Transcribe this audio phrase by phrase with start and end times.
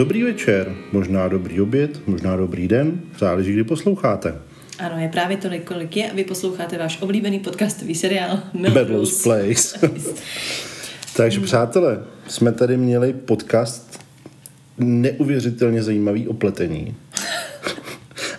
[0.00, 4.34] Dobrý večer, možná dobrý oběd, možná dobrý den, záleží, kdy posloucháte.
[4.78, 9.88] Ano, je právě tolik, kolik je a vy posloucháte váš oblíbený podcastový seriál Melrose Place.
[11.16, 14.04] Takže přátelé, jsme tady měli podcast
[14.78, 16.94] neuvěřitelně zajímavý opletení.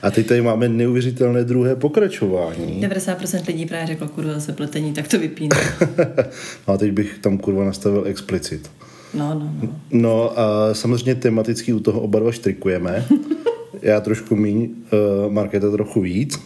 [0.02, 2.88] A teď tady máme neuvěřitelné druhé pokračování.
[2.88, 5.56] 90% lidí právě řeklo, kurva, se pletení, tak to vypíne.
[6.68, 8.72] a teď bych tam kurva nastavil explicit.
[9.14, 9.70] No, no, no.
[9.92, 13.06] No a samozřejmě tematicky u toho oba dva štrikujeme.
[13.82, 14.70] Já trošku míň,
[15.26, 16.40] uh, Markéta trochu víc.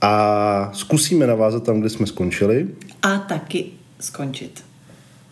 [0.00, 2.68] A zkusíme navázat tam, kde jsme skončili.
[3.02, 3.64] A taky
[4.00, 4.64] skončit.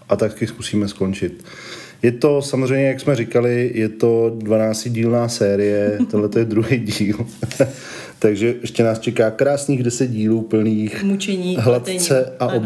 [0.08, 1.44] A taky zkusíme skončit.
[2.02, 7.26] Je to samozřejmě, jak jsme říkali, je to 12-dílná série, tohle je druhý díl.
[8.18, 12.36] Takže ještě nás čeká krásných 10 dílů plných Mučení, hladce pletení.
[12.38, 12.60] a Ano.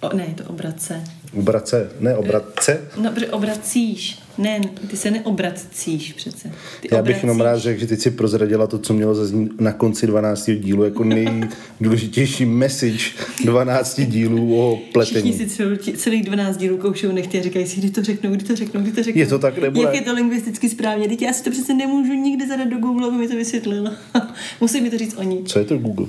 [0.00, 1.04] O, ne, je to obratce.
[1.38, 2.80] Obratce, ne obratce.
[3.00, 4.18] No, protože obracíš.
[4.38, 6.52] Ne, ty se neobracíš přece.
[6.80, 9.72] Ty Já bych jenom rád řekl, že teď si prozradila to, co mělo zaznít na
[9.72, 10.50] konci 12.
[10.50, 13.04] dílu, jako nejdůležitější message
[13.44, 15.32] 12 dílů o Všichni pletení.
[15.32, 18.56] si celý, celých 12 dílů koušou nechty a říkají si, kdy to řeknou, kdy to
[18.56, 19.20] řeknou, kdy to řeknou.
[19.20, 21.08] Je to tak, nebo Jak je to lingvisticky správně?
[21.08, 23.90] Teď já si to přece nemůžu nikdy zadat do Google, aby mi to vysvětlil.
[24.60, 25.42] Musí mi to říct oni.
[25.44, 26.06] Co je to Google?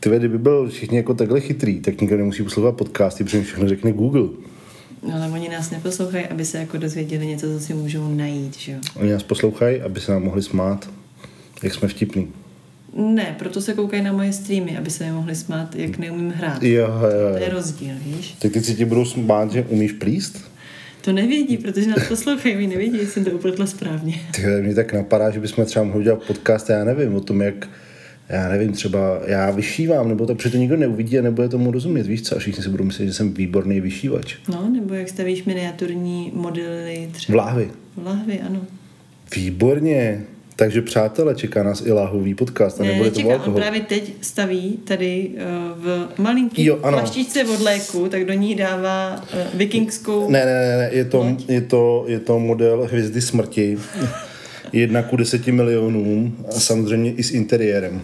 [0.00, 3.92] Ty kdyby byl všichni jako takhle chytrý, tak nikdo nemusí poslouchat podcasty, protože všechno řekne
[3.92, 4.28] Google.
[5.08, 8.72] No, ale oni nás neposlouchají, aby se jako dozvěděli něco, co si můžou najít, že
[8.72, 8.78] jo?
[8.96, 10.90] Oni nás poslouchají, aby se nám mohli smát,
[11.62, 12.28] jak jsme vtipní.
[12.96, 16.62] Ne, proto se koukají na moje streamy, aby se mohli smát, jak neumím hrát.
[16.62, 17.54] Jo, jo, To je jo.
[17.54, 18.34] rozdíl, víš?
[18.38, 20.50] Tak teď si ti budou smát, že umíš plíst?
[21.00, 24.14] To nevědí, protože nás poslouchají, oni nevědí, jestli jsem to upletla správně.
[24.34, 27.68] Ty, mě tak napadá, že bychom třeba mohli udělat podcast, já nevím, o tom, jak
[28.30, 32.22] já nevím, třeba já vyšívám, nebo to to nikdo neuvidí a nebude tomu rozumět, víš
[32.22, 32.36] co?
[32.36, 34.34] A všichni si budou myslet, že jsem výborný vyšívač.
[34.48, 37.36] No, nebo jak stavíš miniaturní modely třeba.
[37.42, 37.70] V láhvi.
[37.96, 38.60] V lahvi, ano.
[39.36, 40.22] Výborně.
[40.56, 43.60] Takže přátelé, čeká nás i láhový podcast a Ne, nebude to nečeká, on alkohol.
[43.60, 46.98] právě teď staví tady uh, v malinký Jo, ano.
[46.98, 50.30] plaštičce od léku, tak do ní dává uh, vikingskou...
[50.30, 51.48] Ne, ne, ne, ne, je to, Loď.
[51.48, 53.78] je to, je to model Hvězdy smrti.
[54.72, 58.02] Jedna ku deseti milionům a samozřejmě i s interiérem.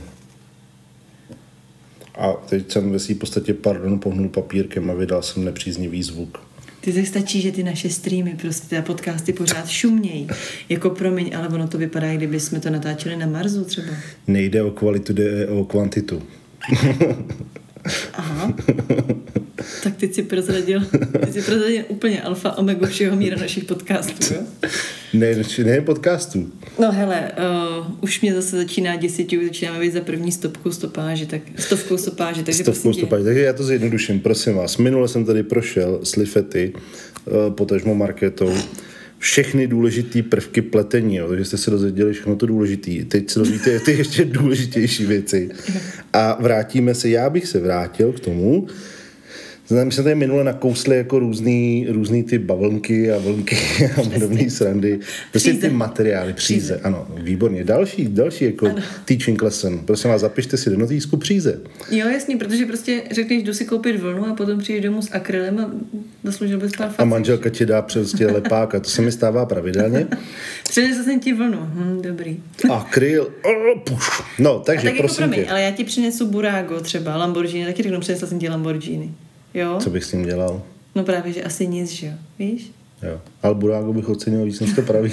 [2.16, 6.38] A teď jsem ve své podstatě, pardon, pohnul papírkem a vydal jsem nepříznivý zvuk.
[6.80, 10.28] Ty se stačí, že ty naše streamy, prostě ty podcasty pořád šumějí.
[10.68, 13.92] Jako promiň, ale ono to vypadá, kdyby jsme to natáčeli na Marsu třeba.
[14.26, 16.22] Nejde o kvalitu, jde o kvantitu.
[18.14, 18.54] Aha.
[19.82, 20.80] tak teď si prozradil,
[21.20, 24.40] teď si prozradil úplně alfa omega všeho míra našich podcastů, jo?
[25.12, 26.52] Ne, ne podcastů.
[26.78, 27.32] No hele,
[27.78, 31.40] uh, už mě zase začíná děsit, že už začínáme být za první stopkou stopáže, tak
[31.56, 33.22] stovkou stopáže, takže Stovkou prosím tě, stopáž.
[33.24, 34.76] Takže já to zjednoduším, prosím vás.
[34.76, 38.54] Minule jsem tady prošel s Lifety, eh, potažmo marketou,
[39.18, 42.90] všechny důležité prvky pletení, jo, takže jste se dozvěděli všechno to důležité.
[43.08, 45.50] Teď se dozvíte ty ještě důležitější věci.
[46.12, 48.66] A vrátíme se, já bych se vrátil k tomu,
[49.70, 53.56] My jsme tady minule nakousli jako různý, různý ty bavlnky a vlnky
[53.96, 55.00] a podobné srandy.
[55.30, 55.72] Prostě ty Příze.
[55.72, 56.80] materiály, příze.
[56.82, 57.64] Ano, výborně.
[57.64, 58.68] Další, další jako
[59.04, 59.78] teaching lesson.
[59.78, 61.60] Prosím vás, zapište si do notýsku příze.
[61.90, 65.58] Jo, jasně, protože prostě řekneš, jdu si koupit vlnu a potom přijdeš domů s akrylem
[65.58, 65.70] a
[66.24, 70.06] zasloužil bys pár A manželka ti dá prostě lepák a to se mi stává pravidelně.
[70.68, 72.36] Přinesl jsem ti vlnu, hm, dobrý.
[72.70, 73.98] Akryl, oh.
[74.38, 77.66] No, A takže tak jako prosím promiň, tě, ale já ti přinesu Burago třeba, Lamborghini,
[77.66, 79.14] taky řeknu, přinesla jsem ti Lamborghini.
[79.56, 79.78] Jo?
[79.82, 80.62] co bych s tím dělal?
[80.94, 82.70] No právě, že asi nic, že jo, víš?
[83.02, 83.20] Jo.
[83.42, 85.12] Ale Burágo bych ocenil víc než to pravý.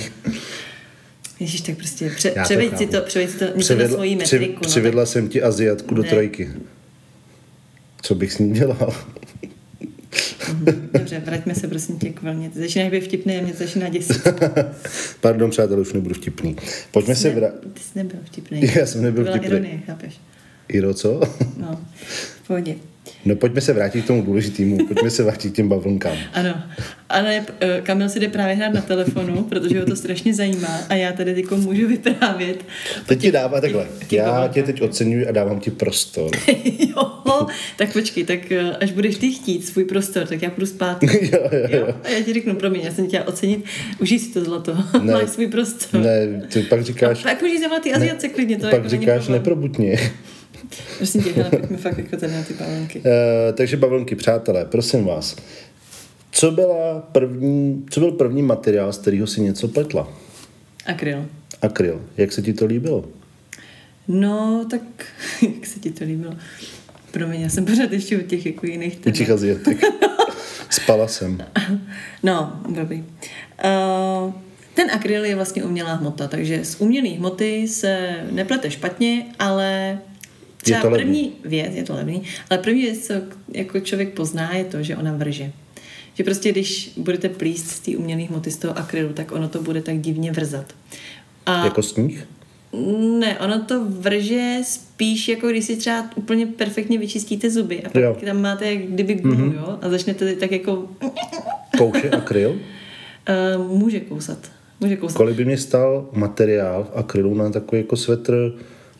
[1.39, 4.59] Ježíš, tak prostě pře- převeď si to, převeď si to něco na svoji při, metriku.
[4.63, 6.09] no, přivedla jsem ti Aziatku do Ne.
[6.09, 6.49] trojky.
[8.01, 8.93] Co bych s ní dělal?
[10.65, 12.49] tak, dobře, vraťme se prosím tě k vlně.
[12.49, 14.27] Ty začínáš být vtipný a mě začíná děsit.
[15.21, 16.55] Pardon, přátelé, už nebudu vtipný.
[16.91, 17.73] Pojďme se vrátit.
[17.73, 18.61] Ty jsi nebyl vtipný.
[18.75, 19.57] Já jsem nebyl to byla vtipný.
[19.57, 20.19] ironie, chápeš?
[20.67, 21.21] Iro, co?
[21.57, 21.81] No,
[22.43, 22.75] v pohodě.
[23.25, 24.77] No pojďme se vrátit k tomu důležitému.
[24.87, 26.17] Pojďme se vrátit k těm bavlnkám.
[26.33, 26.63] Ano,
[27.09, 30.95] ale eh, Kamil si jde právě hrát na telefonu, protože ho to strašně zajímá a
[30.95, 32.65] já tady teď můžu vyprávět.
[33.05, 33.87] Teď ti dává takhle.
[33.99, 36.31] těch Já tě teď oceňuji a dávám ti prostor.
[36.79, 37.47] jo,
[37.77, 41.03] tak počkej, tak eh, až budeš ty chtít svůj prostor, tak já půjdu spát.
[41.03, 41.09] jo,
[41.51, 41.95] jo, Jo?
[42.03, 43.65] A já ti řeknu, promiň, já jsem tě ocenit,
[44.01, 45.13] užij si to zlato, Ne.
[45.13, 46.01] máš svůj prostor.
[46.01, 49.97] Ne, ty pak říkáš, Tak můžeš zavolat ty Aziatce klidně, to pak jako říkáš neprobutně.
[50.97, 53.01] Prosím tě, hele, pojďme fakt jako tady na ty pavlnky.
[53.05, 55.35] Eh, takže bavlnky, přátelé, prosím vás.
[56.31, 60.13] Co, byla první, co byl první materiál, z kterého si něco pletla?
[60.85, 61.25] Akryl.
[61.61, 62.01] Akryl.
[62.17, 63.05] Jak se ti to líbilo?
[64.07, 64.81] No, tak
[65.41, 66.33] jak se ti to líbilo?
[67.11, 69.77] Promiň, já jsem pořád ještě u těch jako jiných U těch Aziatek.
[70.69, 71.37] Spala jsem.
[72.23, 72.97] No, dobrý.
[72.97, 74.33] Uh,
[74.73, 79.99] Ten akryl je vlastně umělá hmota, takže z umělé hmoty se neplete špatně, ale
[80.63, 81.03] třeba Je to levný.
[81.05, 83.13] první věc, je to levný, ale první věc, co
[83.53, 85.51] jako člověk pozná, je to, že ona vrže.
[86.15, 89.61] Že prostě když budete plíst z té umělé hmoty, z toho akrylu, tak ono to
[89.61, 90.73] bude tak divně vrzat.
[91.45, 92.27] A Jako sníh?
[93.19, 98.01] ne, ono to vrže spíš jako když si třeba úplně perfektně vyčistíte zuby a pak
[98.01, 98.17] Jo.
[98.25, 99.55] tam máte jak kdyby gumu, mm-hmm.
[99.55, 100.87] jo, a začnete tak jako
[101.77, 102.49] Kouše akryl?
[103.57, 104.37] uh, může kousat.
[104.79, 105.17] Může kousat.
[105.17, 108.51] Kolik by mě stál materiál akrylu na takový jako svetr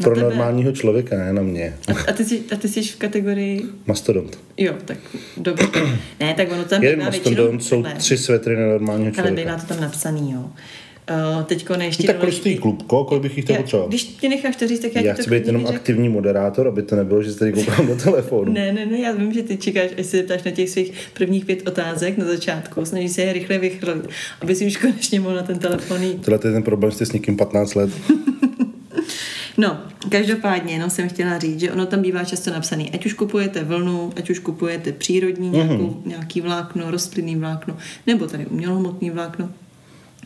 [0.03, 0.29] pro tebe.
[0.29, 1.75] normálního člověka, ne na mě.
[1.87, 4.39] A, a, ty jsi, a ty jsi v kategorii, Mastodont.
[4.57, 4.97] jo, tak
[5.37, 5.67] dobře.
[6.19, 9.41] ne, tak ono tam Jeden mastodont jsou tři svetry na normálního Ale člověka.
[9.51, 10.45] bývá to tam napsaný, jo.
[11.37, 13.03] Uh, teďko ještě Tak proč stojí klubko?
[13.03, 13.89] Kolik bych jich chtěl Já- potřebovat?
[13.89, 15.75] Když ti necháš to říct, tak já, Já ti to chci být jenom řeknu.
[15.75, 18.53] aktivní moderátor, aby to nebylo, že se tady koukám do telefonu.
[18.53, 21.45] Ne, ne, ne, já vím, že ty čekáš, až se zeptáš na těch svých prvních
[21.45, 24.07] pět otázek na začátku, snažíš se je rychle vychrlit,
[24.41, 26.25] aby si už konečně mohl na ten telefon jít.
[26.25, 27.89] Tohle je ten problém, jste s někým 15 let.
[29.57, 33.63] No, každopádně, jenom jsem chtěla říct, že ono tam bývá často napsané, ať už kupujete
[33.63, 37.77] vlnu, ať už kupujete přírodní nějakou, nějaký vlákno, rostlinný vlákno,
[38.07, 39.49] nebo tady umělohmotný vlákno.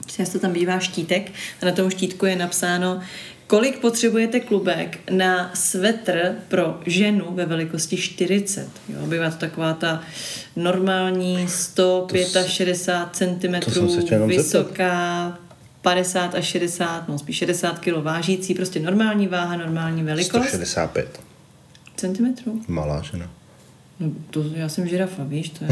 [0.06, 1.32] Často tam bývá štítek
[1.62, 3.00] a na tom štítku je napsáno,
[3.48, 8.70] kolik potřebujete klubek na svetr pro ženu ve velikosti 40.
[8.90, 10.02] Jo, bývá to taková ta
[10.56, 13.56] normální 165 cm
[14.28, 15.38] vysoká,
[15.82, 20.48] 50 až 60, no spíš 60 kg vážící, prostě normální váha, normální velikost.
[20.48, 21.20] 165.
[21.96, 22.62] Centimetrů?
[22.68, 23.30] Malá žena.
[24.00, 25.70] No to já jsem žirafa, víš, to je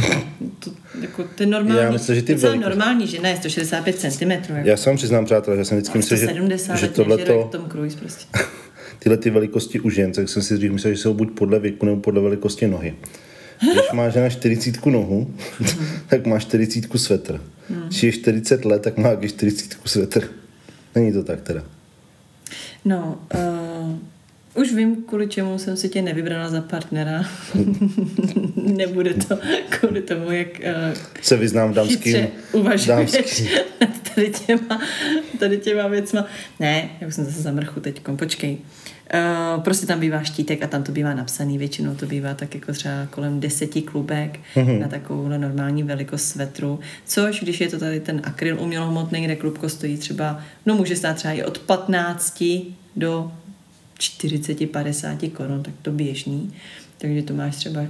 [0.59, 0.71] to,
[1.01, 4.31] jako ten normální, Já myslím, že ty docela velikosti- normální žena je 165 cm.
[4.31, 4.53] Jako.
[4.63, 7.97] Já se vám přiznám, přátelé, že jsem vždycky myslel, že, 170, že tohleto, Tom Cruise
[7.97, 8.25] prostě.
[8.99, 11.85] tyhle ty velikosti u žen, tak jsem si dřív myslel, že jsou buď podle věku
[11.85, 12.95] nebo podle velikosti nohy.
[13.61, 15.33] Když má žena 40 nohu,
[16.09, 17.41] tak má 40 svetr.
[17.87, 20.29] Když je 40 let, tak má taky 40 svetr.
[20.95, 21.63] Není to tak teda.
[22.85, 23.97] No, uh,
[24.55, 27.25] už vím, kvůli čemu jsem si tě nevybrala za partnera.
[28.55, 33.47] Nebude to kvůli tomu, jak uh, Se vyznám v dámským, uvažuješ dámským.
[34.15, 34.81] tady těma,
[35.39, 36.25] tady těma věcma.
[36.59, 38.57] Ne, já už jsem zase zamrchu teď, počkej.
[39.13, 42.73] Uh, prostě tam bývá štítek a tam to bývá napsaný, většinou to bývá tak jako
[42.73, 44.79] třeba kolem deseti klubek mm-hmm.
[44.79, 49.69] na takovou normální velikost svetru, což když je to tady ten akryl umělohmotný, kde klubko
[49.69, 52.43] stojí třeba, no může stát třeba i od 15
[52.95, 53.31] do
[54.09, 56.53] 40-50 korun, tak to běžný,
[56.97, 57.81] takže to máš třeba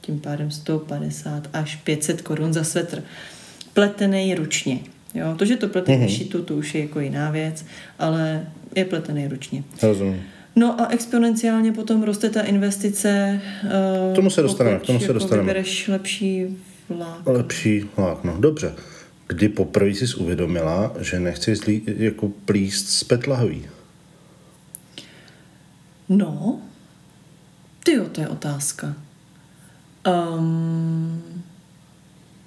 [0.00, 3.02] tím pádem 150 až 500 korun za svetr.
[3.74, 4.78] Pletený ručně.
[5.14, 6.16] Jo, to, že to plete mm-hmm.
[6.16, 7.64] šitu, to už je jako jiná věc,
[7.98, 8.46] ale
[8.76, 9.64] je pletený ručně.
[9.82, 10.22] Rozumím.
[10.56, 13.40] No a exponenciálně potom roste ta investice.
[14.12, 15.42] K tomu se dostaneme, k tomu se jako dostaneme.
[15.42, 17.26] vybereš lepší vlák.
[17.26, 18.36] Lepší vlákno.
[18.40, 18.72] Dobře.
[19.26, 23.62] Kdy poprvé jsi uvědomila, že nechci zlí, jako plíst z petlahoví?
[26.10, 26.60] No,
[27.84, 28.94] ty jo, to je otázka.
[30.38, 31.22] Um,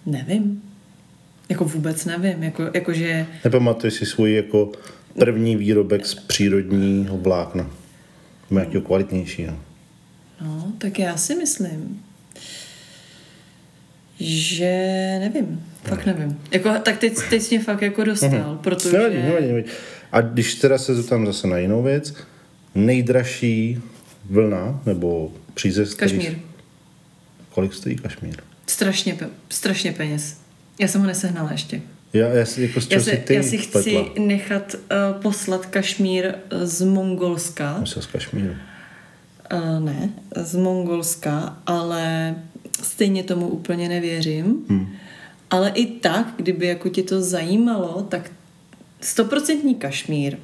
[0.06, 0.62] nevím.
[1.50, 2.44] Jako vůbec nevím.
[2.44, 4.72] Jako, jakože Nepamatuješ si svůj jako
[5.20, 7.70] první výrobek z přírodního vlákna?
[8.52, 9.54] Nějakého kvalitnějšího?
[10.42, 12.02] No, tak já si myslím,
[14.20, 14.70] že
[15.20, 15.64] nevím.
[15.84, 16.42] Fakt nevím.
[16.52, 18.58] Jako, tak teď, teď jsi mě fakt jako dostal, Mhm.
[18.58, 18.98] protože...
[18.98, 19.66] Nevadí, nevadí, nevadí.
[20.12, 22.14] A když teda se zeptám zase na jinou věc,
[22.76, 23.82] nejdražší
[24.30, 26.40] vlna nebo přízev, který- Kašmír.
[27.50, 28.36] Kolik stojí kašmír?
[28.68, 29.18] Strašně,
[29.50, 30.38] strašně peněz.
[30.80, 31.82] Já jsem ho nesehnala ještě.
[32.14, 34.06] Já, já si jako Já si ty já si chci pletla?
[34.26, 37.78] nechat uh, poslat kašmír eh, z Mongolska.
[37.80, 38.54] Myslím z kašmíru.
[39.54, 42.36] Uh, ne, z Mongolska, ale
[42.84, 44.58] stejně tomu úplně nevěřím.
[44.70, 44.96] Hmm.
[45.50, 48.32] Ale i tak, kdyby jako tě to zajímalo, tak
[49.02, 50.38] stoprocentní kašmír.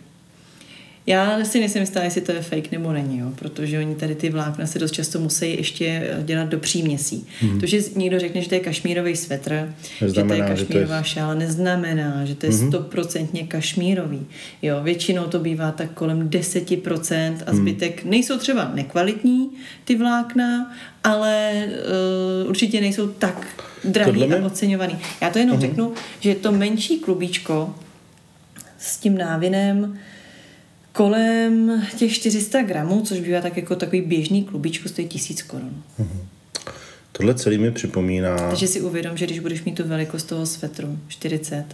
[1.09, 4.29] Já si nejsem jistá, jestli to je fake nebo není, jo, protože oni tady ty
[4.29, 7.27] vlákna se dost často musí ještě eh, dělat do příměsí.
[7.41, 7.59] Hmm.
[7.59, 10.73] To, že někdo řekne, že to je kašmírový svetr, že to je Neznamená, že to
[10.73, 14.25] je- kašmírová šála, neznamená, že to je stoprocentně kašmírový.
[14.61, 19.49] Jo, většinou to bývá tak kolem 10% a zbytek nejsou třeba nekvalitní
[19.85, 21.65] ty vlákna, ale
[22.43, 23.47] uh, určitě nejsou tak
[23.83, 24.97] drahý Tohle a oceňovaný.
[25.21, 25.61] Já to jenom uh-huh.
[25.61, 27.75] řeknu, že to menší klubíčko
[28.77, 29.99] s tím návinem
[30.99, 35.83] kolem těch 400 gramů, což bývá tak jako takový běžný klubíčko, stojí 1000 korun.
[37.11, 38.37] Tohle celý mi připomíná...
[38.49, 41.65] Takže si uvědom, že když budeš mít tu velikost toho svetru, 40,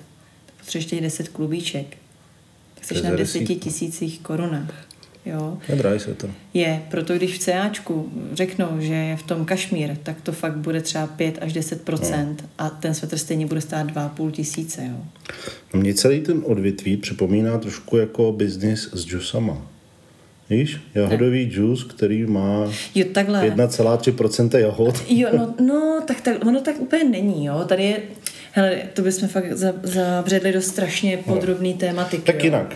[0.46, 1.98] tak potřebuješ těch 10 klubíček.
[2.76, 3.60] Tak jsi na za 10 desítku.
[3.70, 4.88] tisících korunách.
[5.26, 5.58] Jo.
[5.70, 6.28] Je se to.
[6.54, 10.82] Je, proto když v CAčku řeknou, že je v tom kašmír, tak to fakt bude
[10.82, 12.36] třeba 5 až 10% no.
[12.58, 14.86] a ten svetr stejně bude stát 2,5 tisíce.
[14.86, 14.98] Jo.
[15.74, 19.62] No mě celý ten odvětví připomíná trošku jako biznis s džusama.
[20.50, 23.50] Víš, jahodový džus, který má Jo, takhle.
[23.50, 25.04] 1,3% jahod.
[25.10, 27.66] Jo, no, no tak, tak, ono tak úplně není, jo.
[27.68, 28.02] Tady je,
[28.58, 32.24] hele, to bychom fakt za- zabředli do strašně podrobný tématiky.
[32.24, 32.44] Tak jo.
[32.46, 32.76] jinak,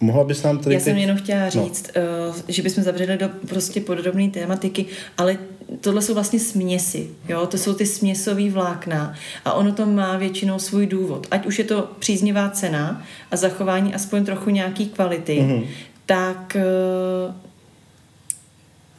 [0.00, 1.00] mohla bys nám tady Já jsem teď...
[1.02, 1.50] jenom chtěla No.
[1.50, 2.42] říct, no.
[2.48, 4.86] že bychom zabředli do prostě podrobné tématiky,
[5.18, 5.38] ale
[5.80, 7.46] tohle jsou vlastně směsi, jo?
[7.46, 11.26] to jsou ty směsové vlákna a ono to má většinou svůj důvod.
[11.30, 15.50] Ať už je to příznivá cena a zachování aspoň trochu nějaký kvality, Mhm.
[15.52, 15.66] mm-hmm.
[16.06, 17.34] tak uh,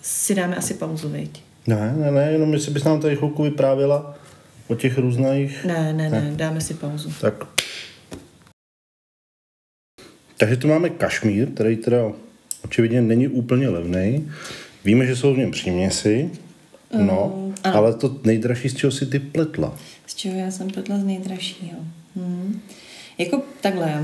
[0.02, 1.44] si dáme asi pauzu, viď?
[1.68, 4.16] Ne, ne, ne, jenom jestli bys nám tady chvilku vyprávěla
[4.70, 5.66] o těch různých...
[5.66, 7.14] Ne, ne, ne, dáme si pauzu.
[7.22, 7.34] Tak.
[10.38, 11.98] Takže tu máme kašmír, který teda
[12.66, 14.32] očividně není úplně levný.
[14.86, 16.30] Víme, že jsou v něm příměsi.
[16.98, 17.76] No, Mm, ano.
[17.78, 19.78] ale to nejdražší, z čeho si ty pletla.
[20.08, 21.80] Z čeho já jsem pletla z nejdražšího.
[22.16, 22.62] Hmm.
[23.18, 24.04] Jako takhle,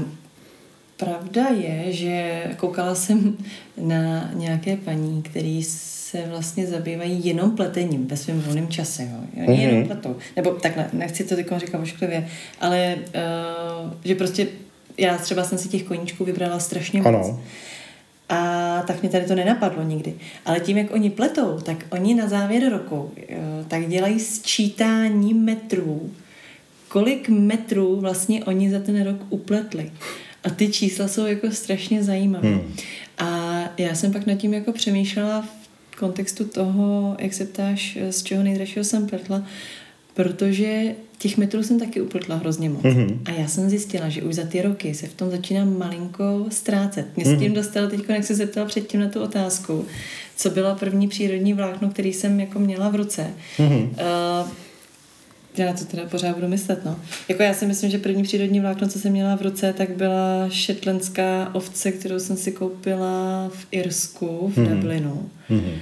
[0.97, 3.37] pravda je, že koukala jsem
[3.77, 9.03] na nějaké paní, který se vlastně zabývají jenom pletením ve svém volném čase.
[9.03, 9.43] Jo.
[9.47, 9.69] Oni Mhm.
[9.69, 10.15] jenom pletou.
[10.35, 12.27] Nebo takhle, nechci to teď říkat ošklivě,
[12.61, 12.95] ale
[13.85, 14.47] uh, že prostě
[14.97, 17.07] já třeba jsem si těch koníčků vybrala strašně moc.
[17.07, 17.41] Ano.
[18.29, 20.13] A tak mě tady to nenapadlo nikdy.
[20.45, 23.37] Ale tím, jak oni pletou, tak oni na závěr roku eh,
[23.67, 26.09] tak dělají sčítání metrů.
[26.87, 29.91] Kolik metrů vlastně oni za ten rok upletli.
[30.45, 32.49] A ty čísla jsou jako strašně zajímavé.
[32.49, 32.73] Hmm.
[33.17, 35.41] A já jsem pak nad tím jako přemýšlela
[35.91, 39.43] v kontextu toho, jak se ptáš, z čeho nejdražšího jsem pletla,
[40.13, 42.83] protože těch metrů jsem taky upletla hrozně moc.
[42.83, 43.19] Mm-hmm.
[43.25, 47.05] A já jsem zjistila, že už za ty roky se v tom začínám malinko ztrácet.
[47.15, 49.85] Mě s tím dostalo teď, jak se zeptala předtím na tu otázku,
[50.35, 53.27] co byla první přírodní vlákno, který jsem jako měla v ruce.
[53.57, 53.89] Mm-hmm.
[54.43, 54.49] Uh,
[55.59, 56.99] já na to teda pořád budu myslet, no.
[57.29, 60.49] Jako já si myslím, že první přírodní vlákno, co jsem měla v ruce, tak byla
[60.49, 64.69] šetlendská ovce, kterou jsem si koupila v Irsku, v mm-hmm.
[64.69, 65.29] Dublinu.
[65.49, 65.77] Mm-hmm.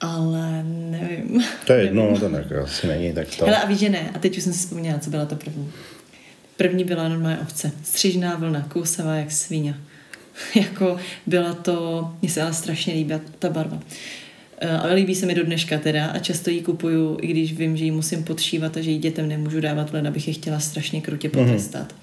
[0.00, 1.44] Ale nevím.
[1.66, 3.44] To je jedno, to ne, asi není, tak to...
[3.44, 4.10] Hele, a víš, že ne.
[4.14, 5.72] A teď už jsem si vzpomněla, co byla to první.
[6.56, 7.72] První byla normálně ovce.
[7.82, 9.74] Střížná vlna, kousavá jak svíňa.
[10.54, 13.80] jako byla to, mně se ale strašně líbí ta barva.
[14.60, 17.76] Eh, Ale líbí se mi do dneška teda a často ji kupuju, i když vím,
[17.76, 21.00] že ji musím podšívat a že ji dětem nemůžu dávat, len abych je chtěla strašně
[21.00, 21.94] krutě potrestat.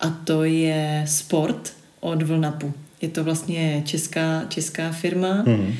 [0.00, 2.72] A to je Sport od Vlnapu.
[3.02, 5.44] Je to vlastně česká, česká firma.
[5.46, 5.74] Mm.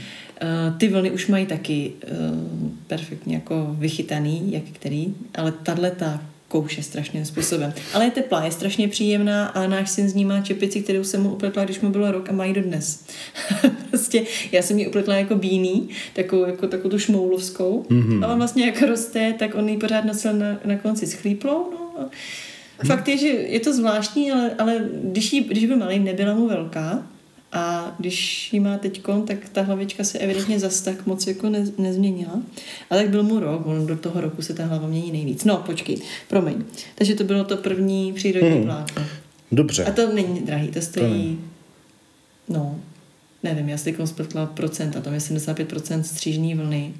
[0.78, 6.82] Ty vlny už mají taky uh, perfektně jako vychytaný, jak který, ale tahle ta kouše
[6.82, 7.72] strašným způsobem.
[7.94, 11.22] Ale je teplá, je strašně příjemná a náš syn z ní má čepici, kterou jsem
[11.22, 13.04] mu upletla, když mu bylo rok a má ji dodnes.
[13.88, 18.24] prostě já jsem ji upletla jako bíný, takovou, jako takovou tu šmoulovskou mm-hmm.
[18.24, 21.70] a on vlastně jak roste, tak on ji pořád nosil na, na konci s chlíplou,
[21.72, 22.10] no a
[22.86, 26.48] Fakt je, že je to zvláštní, ale, ale když, jí, když byl malý, nebyla mu
[26.48, 27.06] velká,
[27.52, 31.66] a když ji má teď, tak ta hlavička se evidentně zas tak moc jako ne,
[31.78, 32.42] nezměnila.
[32.90, 35.44] A tak byl mu rok, on do toho roku se ta hlava mění nejvíc.
[35.44, 35.96] No, počkej,
[36.28, 36.64] promiň.
[36.94, 38.62] Takže to bylo to první přírodní hmm.
[38.62, 39.04] vlákno.
[39.52, 39.84] Dobře.
[39.84, 41.40] A to není drahý, to stojí,
[42.46, 42.80] to no,
[43.42, 46.94] nevím, já si teď spletla procenta, tam je 75% střížní vlny.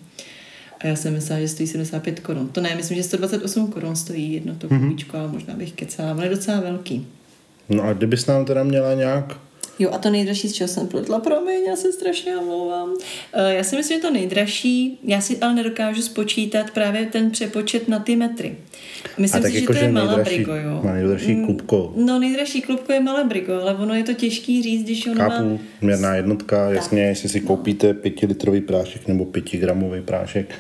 [0.80, 2.48] A já jsem myslela, že stojí 75 korun.
[2.48, 5.20] To ne, myslím, že 128 korun stojí jedno to kubíčko, mm-hmm.
[5.20, 6.12] ale možná bych kecala.
[6.12, 7.06] On je docela velký.
[7.68, 9.36] No a kdybys nám teda měla nějak
[9.78, 12.88] Jo, a to nejdražší, z čeho jsem pletla, promiň, já se strašně omlouvám.
[12.88, 12.98] Uh,
[13.48, 17.98] já si myslím, že to nejdražší, já si ale nedokážu spočítat právě ten přepočet na
[17.98, 18.56] ty metry.
[19.18, 20.82] Myslím a tak si, jako, že to je nejdražší, Malabrigo, jo.
[20.94, 21.92] Nejdražší klubko.
[21.96, 25.58] No, nejdražší klubko je Malabrigo, ale ono je to těžký říct, když ono Chápu, má...
[25.80, 30.54] měrná jednotka, jasně, jestli si koupíte pětilitrový prášek nebo pětigramový prášek.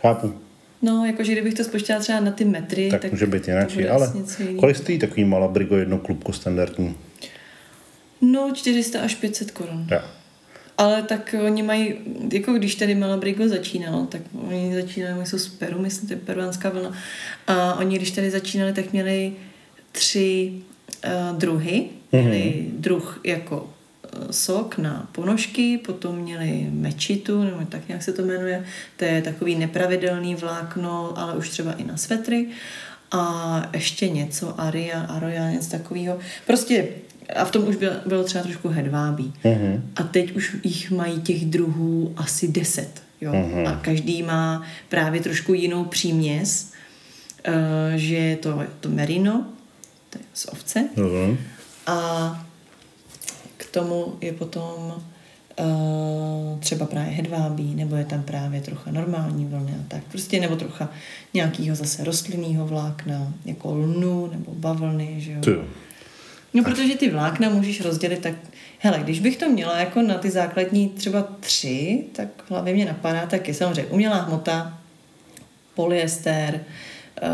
[0.00, 0.34] Chápu.
[0.82, 4.12] No, jakože kdybych to spočítala třeba na ty metry, tak, tak může být jinak, ale
[4.60, 6.94] kolik stojí takový Malabrigo jedno klubko standardní?
[8.20, 9.86] No, 400 až 500 korun.
[9.90, 10.04] Ja.
[10.78, 11.94] Ale tak oni mají,
[12.32, 16.20] jako když tady Malabrigo začínalo, tak oni začínali, oni jsou z Peru, myslím, to je
[16.20, 16.92] peruánská vlna.
[17.46, 19.32] A oni, když tady začínali, tak měli
[19.92, 20.52] tři
[21.04, 21.88] uh, druhy.
[22.12, 22.80] Měli mm-hmm.
[22.80, 28.64] druh jako uh, sok na ponožky, potom měli mečitu, nebo tak nějak se to jmenuje.
[28.96, 32.48] To je takový nepravidelný vlákno, ale už třeba i na svetry.
[33.10, 36.18] A ještě něco, aria, aroja, něco takového.
[36.46, 36.88] Prostě
[37.36, 39.32] a v tom už bylo, bylo třeba trošku hedvábí.
[39.44, 39.80] Uh-huh.
[39.96, 43.02] A teď už jich mají těch druhů asi deset.
[43.20, 43.32] Jo?
[43.32, 43.68] Uh-huh.
[43.68, 46.72] A každý má právě trošku jinou příměs,
[47.48, 47.54] uh,
[47.96, 49.46] že je to, to merino,
[50.10, 51.36] to je z ovce, uh-huh.
[51.86, 52.46] a
[53.56, 55.02] k tomu je potom
[55.60, 60.02] uh, třeba právě hedvábí, nebo je tam právě trocha normální vlny a tak.
[60.04, 60.88] Prostě nebo trocha
[61.34, 65.40] nějakého zase rostlinného vlákna, jako lnu nebo bavlny, že jo.
[65.40, 65.64] Ty jo.
[66.54, 68.34] No, protože ty vlákna můžeš rozdělit tak,
[68.78, 72.84] hele, když bych to měla jako na ty základní třeba tři, tak v hlavě mě
[72.84, 74.78] napadá taky samozřejmě umělá hmota,
[75.74, 76.64] polyester,
[77.22, 77.28] uh,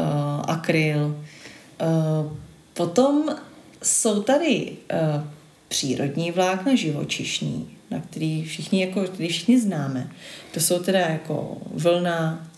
[0.49, 1.07] akryl.
[1.07, 2.33] Uh,
[2.75, 3.37] potom
[3.83, 5.25] jsou tady uh,
[5.69, 10.11] přírodní vlákna živočišní, na který všichni, jako, který všichni známe.
[10.55, 12.49] To jsou teda jako vlna,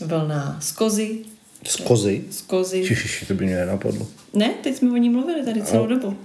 [0.00, 1.24] vlna z kozy,
[1.66, 2.24] Z kozy?
[2.30, 2.78] z kozy.
[2.78, 4.06] Ježiši, to by mě nenapadlo.
[4.34, 5.96] Ne, teď jsme o ní mluvili tady celou No.
[5.98, 6.16] dobu.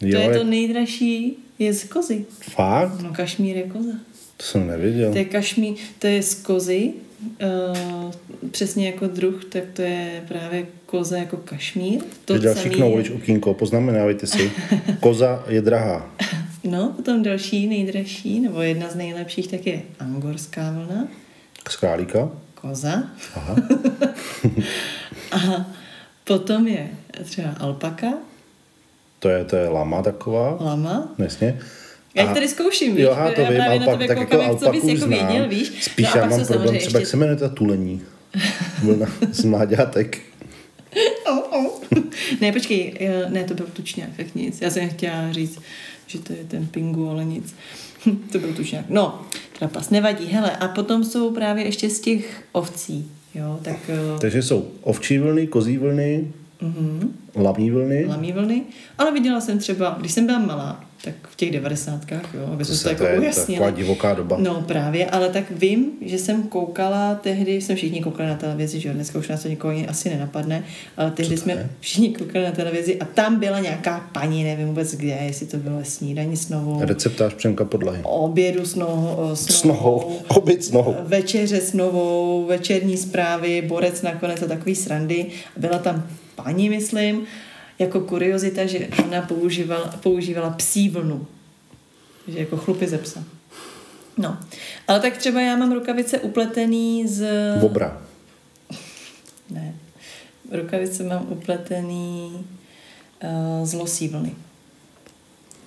[0.00, 2.24] To Jo, je je- to nejdražší, je z kozy.
[2.40, 3.00] Fakt?
[3.02, 3.92] No, kašmír je koza.
[4.36, 5.12] To jsem nevěděl.
[5.12, 8.10] To je kašmír, to je z kozy, uh,
[8.50, 12.00] přesně jako druh, tak to je právě koza jako kašmír.
[12.24, 14.50] To To další samý knoulič je, okýnko, poznamenávajte si.
[15.00, 16.14] Koza je drahá.
[16.64, 21.08] no, potom další, nejdražší, nebo jedna z nejlepších, tak je angorská vlna,
[21.70, 22.30] Z králíka.
[22.68, 23.02] Koza.
[23.36, 23.56] Aha.
[25.32, 25.66] A
[26.24, 26.90] potom je
[27.24, 28.12] třeba alpaka,
[29.18, 30.56] To je, to je lama taková.
[30.60, 31.14] lama.
[31.18, 31.60] Jasně.
[32.14, 33.04] Já A- jich tady zkouším, víš?
[33.04, 34.82] Jo, aha, to já vím, právě na alpak, tebe tak koukám, jako jak co bys
[34.82, 35.28] alpaku jako znám.
[35.28, 35.72] věděl, víš?
[35.84, 37.06] Spíš no já mám problém, třeba jak ještě...
[37.06, 38.02] se jmenuje ta tulení.
[38.82, 40.18] Vlna z mláďátek.
[41.30, 41.80] Oh, oh.
[42.40, 44.60] ne, počkej, eh, ne, to byl tučňák, tak nic.
[44.60, 45.60] Já jsem chtěla říct,
[46.06, 47.54] že to je ten pingu, ale nic.
[48.32, 48.84] to byl tučňák.
[48.88, 49.22] No,
[49.58, 50.26] trapas, nevadí.
[50.26, 55.18] Hele, a potom jsou právě ještě z těch ovcí, jo, tak eh, Takže jsou ovčí
[55.18, 56.32] vlny, kozí vlny,
[56.64, 58.04] mhm, lamí vlny.
[58.08, 58.62] lamí vlny,
[58.98, 62.76] ale viděla jsem třeba, když jsem byla malá, tak v těch devadesátkách, jo, aby jsem
[62.78, 63.60] to To, jako ujasnila.
[63.60, 64.36] taková divoká doba.
[64.40, 68.88] No právě, ale tak vím, že jsem koukala tehdy, jsme všichni koukali na televizi, že
[68.88, 70.64] jo, dneska už nás to nikoho asi nenapadne,
[70.96, 71.70] ale tehdy jsme je?
[71.80, 75.78] všichni koukali na televizi a tam byla nějaká paní, nevím vůbec kde, jestli to bylo
[75.82, 78.00] snídaní s nohou, Receptář Přemka podlahy.
[78.02, 80.18] obědu s nohou, S nohou.
[80.28, 80.94] Oběd s nohou.
[81.02, 85.26] večeře s novou, večerní zprávy, borec nakonec a takový srandy.
[85.56, 87.26] Byla tam paní, myslím,
[87.78, 91.26] jako kuriozita, že ona používala, používala psí vlnu.
[92.28, 93.24] Že jako chlupy ze psa.
[94.18, 94.38] No,
[94.88, 97.26] ale tak třeba já mám rukavice upletený z...
[97.60, 98.02] Bobra.
[99.50, 99.74] Ne.
[100.50, 102.46] Rukavice mám upletený
[103.24, 104.34] uh, z losí vlny.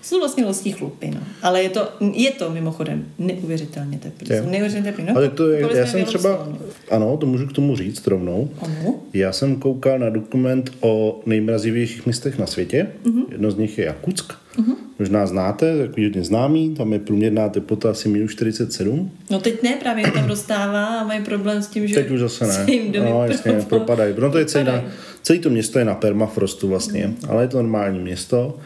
[0.08, 1.20] Jsou vlastně losí chlupy, no.
[1.42, 4.36] Ale je to, je to mimochodem neuvěřitelně teplý.
[4.36, 4.44] Jo.
[4.44, 5.04] Jsou neuvěřitelně teplý.
[5.06, 6.58] No, Ale to je, já jsem třeba, Yellowstone.
[6.92, 8.50] ano, to můžu k tomu říct rovnou.
[8.62, 8.96] Ano.
[9.14, 12.88] Já jsem koukal na dokument o nejmrazivějších místech na světě.
[13.06, 13.26] Uh-huh.
[13.32, 14.34] Jedno z nich je Jakutsk.
[14.60, 14.76] Uh-huh.
[15.00, 16.76] Možná znáte, takový hodně známý.
[16.76, 19.12] Tam je průměrná teplota asi minus 47.
[19.32, 22.46] No teď ne, právě tam dostává a mají problém s tím, že Teď už zase
[22.46, 22.72] se ne.
[22.74, 23.66] jim domy No, jasně, propadají.
[23.66, 24.14] propadají.
[24.20, 24.84] No to je celý, na,
[25.22, 28.58] celý to město je na permafrostu vlastně, ale je to normální město.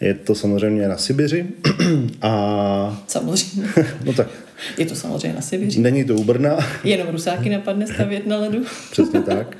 [0.00, 1.46] Je to samozřejmě na Sibiři.
[2.22, 3.68] A Samozřejmě.
[4.04, 4.26] no tak,
[4.78, 5.80] Je to samozřejmě na Sibiři.
[5.80, 6.58] není to u Brna.
[6.84, 8.58] Jenom rusáky napadne stavět na ledu.
[8.90, 9.56] Přesně tak.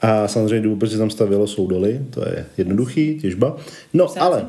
[0.00, 3.56] A samozřejmě důvod, proč se tam stavělo, jsou doly, to je jednoduchý, těžba.
[3.92, 4.20] No, Psáci.
[4.20, 4.46] ale,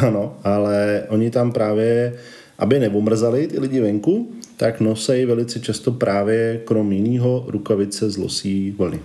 [0.00, 2.14] ano, ale oni tam právě,
[2.58, 8.74] aby neomrzali ty lidi venku, tak nosejí velice často právě krom jiného rukavice z losí
[8.78, 9.00] vlny.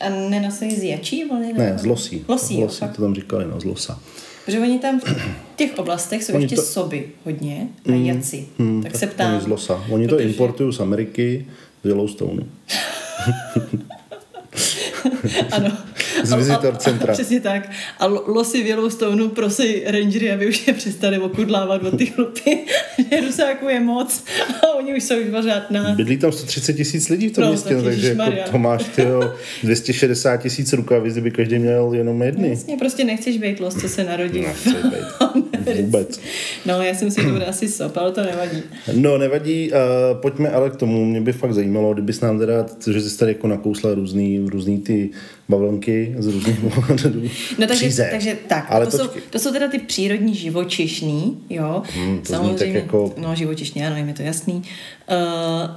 [0.00, 1.52] A nenosí z jačí vlny?
[1.52, 2.24] Ne, z losí.
[2.28, 4.00] Losí, losí to tam říkali, no, z losa.
[4.44, 5.04] Protože oni tam v
[5.56, 8.46] těch oblastech jsou Oni ještě to- soby hodně a jaci.
[8.58, 9.32] Hmm, tak se ptám.
[9.34, 9.84] Oni z losa.
[9.90, 11.46] Oni to protože- importují z Ameriky,
[11.84, 12.42] z Yellowstoneu.
[15.52, 15.72] Ano.
[16.24, 17.10] Z A- a- visitor centra.
[17.12, 17.70] a- Přesně tak.
[17.98, 22.58] A lo- losy v Yellowstoneu prosí rangery, aby už je přestali okudlávat od ty chlupy.
[23.26, 24.24] Rusáků je moc
[24.62, 25.94] a oni už jsou pořád na...
[25.94, 28.84] Bydlí tam 130 tisíc lidí v tom No, městě, tak no, takže jako to máš
[28.96, 32.48] tyjo, 260 tisíc rukavic, by každý měl jenom jedny.
[32.50, 34.40] Jasně, prostě nechceš být los, co se narodí.
[34.40, 35.74] Být.
[35.80, 36.20] Vůbec.
[36.66, 38.62] No, já si myslím, že to bude asi sop, ale to nevadí.
[38.92, 43.00] No, nevadí, uh, pojďme ale k tomu, mě by fakt zajímalo, kdybys nám teda, že
[43.00, 44.93] jsi tady jako nakousla různý, různý ty
[45.48, 46.58] bavlnky z různých
[47.58, 48.08] No takže, příze.
[48.10, 51.82] takže tak, ale to, jsou, to jsou teda ty přírodní živočišný, jo.
[51.94, 54.54] Hmm, to zní tak jako- No živočišní, ano, je mi to jasný.
[54.54, 54.64] Uh,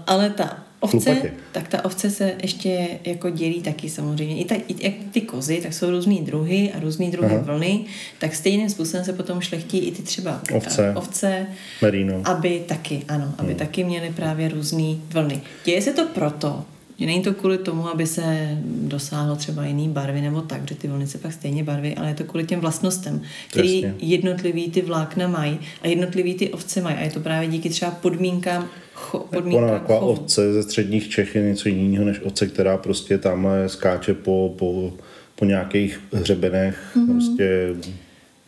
[0.08, 1.34] ale ta ovce, Chlupatě.
[1.52, 4.38] tak ta ovce se ještě jako dělí taky samozřejmě.
[4.38, 7.44] I, ta, i jak ty kozy, tak jsou různý druhy a různý druhy Aha.
[7.44, 7.80] vlny,
[8.20, 10.88] tak stejným způsobem se potom šlechtí i ty třeba Ovce.
[10.90, 11.46] eh, ovce
[11.82, 12.22] Merino.
[12.26, 13.58] aby taky, ano, aby hmm.
[13.58, 15.42] taky měly právě různé vlny.
[15.66, 16.66] Děje se to proto,
[17.00, 20.88] že není to kvůli tomu, aby se dosáhlo třeba jiný barvy nebo tak, že ty
[20.88, 23.96] vlny se pak stejně barví, ale je to kvůli těm vlastnostem, který Jasně.
[24.00, 26.96] jednotlivý ty vlákna mají a jednotlivý ty ovce mají.
[26.96, 30.12] A je to právě díky třeba podmínkám, cho, Ona podmínkám taková chovu.
[30.12, 34.94] ovce ze středních Čech je něco jiného než ovce, která prostě tam skáče po, po,
[35.36, 36.92] po nějakých hřebenech.
[36.96, 37.06] Mhm.
[37.08, 37.12] Mm-hmm.
[37.14, 37.76] Prostě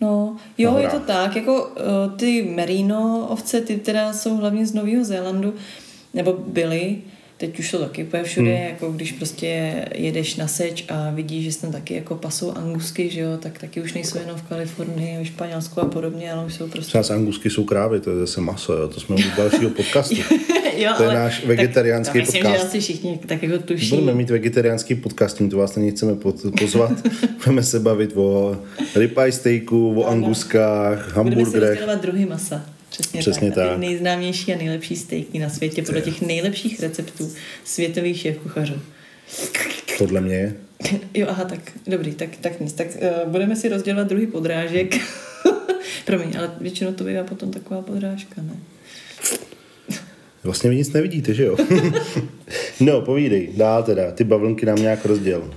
[0.01, 4.73] No, jo, je to tak, jako uh, ty merino ovce, ty teda jsou hlavně z
[4.73, 5.53] Nového Zélandu,
[6.13, 6.97] nebo byly,
[7.39, 8.67] teď už jsou taky úplně všude, hmm.
[8.69, 13.09] jako když prostě jedeš na seč a vidíš, že se tam taky jako pasou angusky,
[13.09, 16.53] že jo, tak taky už nejsou jenom v Kalifornii, v Španělsku a podobně, ale už
[16.53, 16.99] jsou prostě...
[16.99, 18.87] Třeba angusky jsou krávy, to je zase maso, jo?
[18.87, 20.15] to jsme u dalšího podcastu.
[20.77, 22.61] jo, to je náš vegetariánský tak, to myslím, podcast.
[22.61, 23.89] že asi všichni tak jako tuší.
[23.89, 26.15] Budeme mít vegetariánský podcast, tím to vás ani chceme
[26.59, 26.91] pozvat.
[27.37, 28.57] Budeme se bavit o
[28.95, 31.69] ribeye steaku, o anguskách, Budeme hamburgerech.
[31.69, 32.65] rozdělovat druhy masa.
[32.99, 33.67] Přesně, Přesně tak.
[33.67, 33.73] Tak.
[33.73, 37.31] Ty nejznámější a nejlepší stejky na světě podle těch nejlepších receptů
[37.63, 38.81] světových šéf kuchařů.
[39.97, 40.55] Podle mě.
[41.13, 42.73] Jo, aha, tak dobrý, tak, tak nic.
[42.73, 44.95] Tak uh, budeme si rozdělovat druhý podrážek.
[46.05, 48.53] Promiň, ale většinou to bývá potom taková podrážka, ne?
[50.43, 51.57] Vlastně vy nic nevidíte, že jo?
[52.79, 55.53] no, povídej, dál teda, ty bavlnky nám nějak rozděl.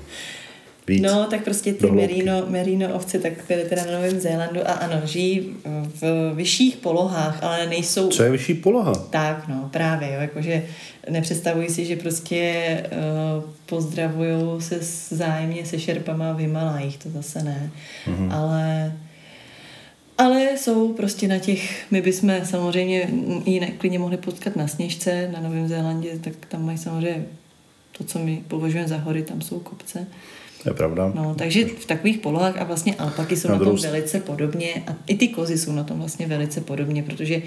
[0.92, 1.02] Víc.
[1.02, 5.00] No, tak prostě ty merino, merino ovce, tak které teda na Novém Zélandu a ano,
[5.04, 5.56] žijí
[6.00, 8.92] v vyšších polohách, ale nejsou Co je vyšší poloha?
[8.94, 10.64] Tak, no, právě, jo, jakože
[11.10, 12.64] nepředstavuji si, že prostě
[13.36, 14.78] uh, pozdravují se
[15.16, 17.70] zájemně se šerpama v Himalajích, to zase ne,
[18.06, 18.28] mm-hmm.
[18.32, 18.92] ale
[20.18, 23.08] ale jsou prostě na těch, my bychom samozřejmě
[23.46, 27.24] ji klidně mohli potkat na Sněžce, na Novém Zélandě, tak tam mají samozřejmě
[27.98, 30.06] to, co my považujeme za hory, tam jsou kopce.
[30.62, 31.12] To je pravda.
[31.14, 34.82] No, takže v takových polohách a vlastně alpaky jsou Na na, tom druhou velice podobně
[34.86, 37.42] a i ty kozy jsou na tom vlastně velice podobně, protože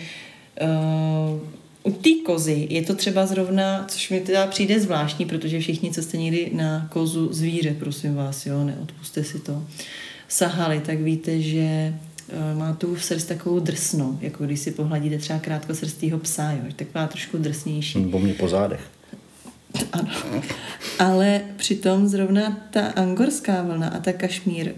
[0.62, 1.39] uh,
[1.84, 6.04] u té kozy je to třeba zrovna, což mi teda přijde zvláštní, protože všichni, co
[6.04, 9.63] jste někdy na kozu zvíře, prosím vás, jo, neodpuste si to,
[10.28, 15.39] sahali, tak víte, že eh, má tu srst takovou drsnou, jako když si pohladíte třeba
[15.39, 17.99] krátkosrstýho psa, jo, taková trošku drsnější.
[17.99, 18.82] Bo mě po zádech.
[19.99, 20.41] Ano.
[20.99, 24.71] Ale přitom zrovna ta angorská vlna a ta kašmír,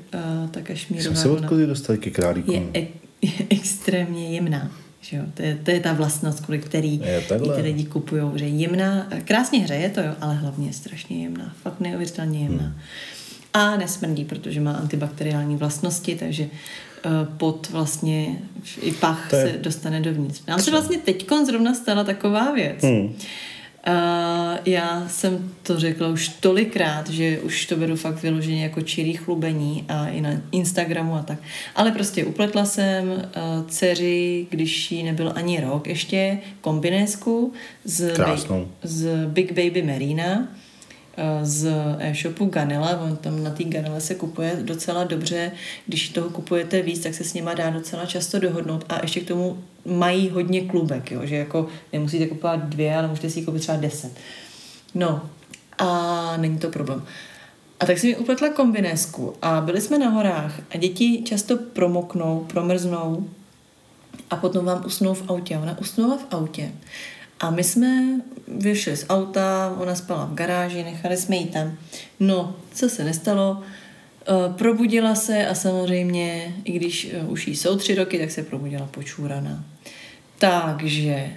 [0.43, 2.55] uh, ta kašmírová Jsem se od vlna kozy dostal ke králíkům.
[2.55, 2.87] je, e-
[3.21, 4.71] je extrémně jemná.
[5.01, 5.23] Že jo?
[5.33, 7.21] To, je, to je ta vlastnost, kvůli který Je
[7.55, 11.53] ty lidi kupují, že je jemná, krásně hřeje to, jo, ale hlavně je strašně jemná,
[11.61, 12.63] fakt neuvěřitelně jemná.
[12.63, 12.75] Hmm.
[13.53, 18.39] A nesmrdí, protože má antibakteriální vlastnosti, takže uh, pod vlastně
[18.81, 20.41] i pach je- se dostane dovnitř.
[20.47, 22.83] Nám se vlastně teď zrovna stala taková věc.
[22.83, 23.13] Hmm.
[23.87, 29.13] Uh, já jsem to řekla už tolikrát, že už to beru fakt vyloženě jako čirý
[29.13, 31.39] chlubení a i na Instagramu a tak.
[31.75, 33.21] Ale prostě upletla jsem uh,
[33.67, 38.67] dceři, když jí nebyl ani rok ještě, kombinésku z, Krásnou.
[38.83, 40.66] z Big Baby Merina eh,
[41.43, 42.99] z e-shopu Ganela.
[43.01, 45.51] On tam na té Ganele se kupuje docela dobře.
[45.85, 48.85] Když toho kupujete víc, tak se s nima dá docela často dohodnout.
[48.89, 51.21] A ještě k tomu mají hodně klubek, jo?
[51.23, 54.11] že jako nemusíte kupovat dvě, ale můžete si koupit třeba deset.
[54.95, 55.21] No
[55.77, 57.03] a není to problém.
[57.79, 62.45] A tak jsem mi upletla kombinésku a byli jsme na horách a děti často promoknou,
[62.49, 63.29] promrznou
[64.29, 65.57] a potom vám usnou v autě.
[65.57, 66.71] Ona usnula v autě.
[67.39, 71.77] A my jsme vyšli z auta, ona spala v garáži, nechali jsme ji tam.
[72.19, 73.61] No, co se nestalo?
[74.27, 78.43] Eh, Probudila se a samozřejmě, i když eh, už jí jsou tři roky, tak se
[78.43, 79.63] probudila počúraná.
[80.37, 81.29] Takže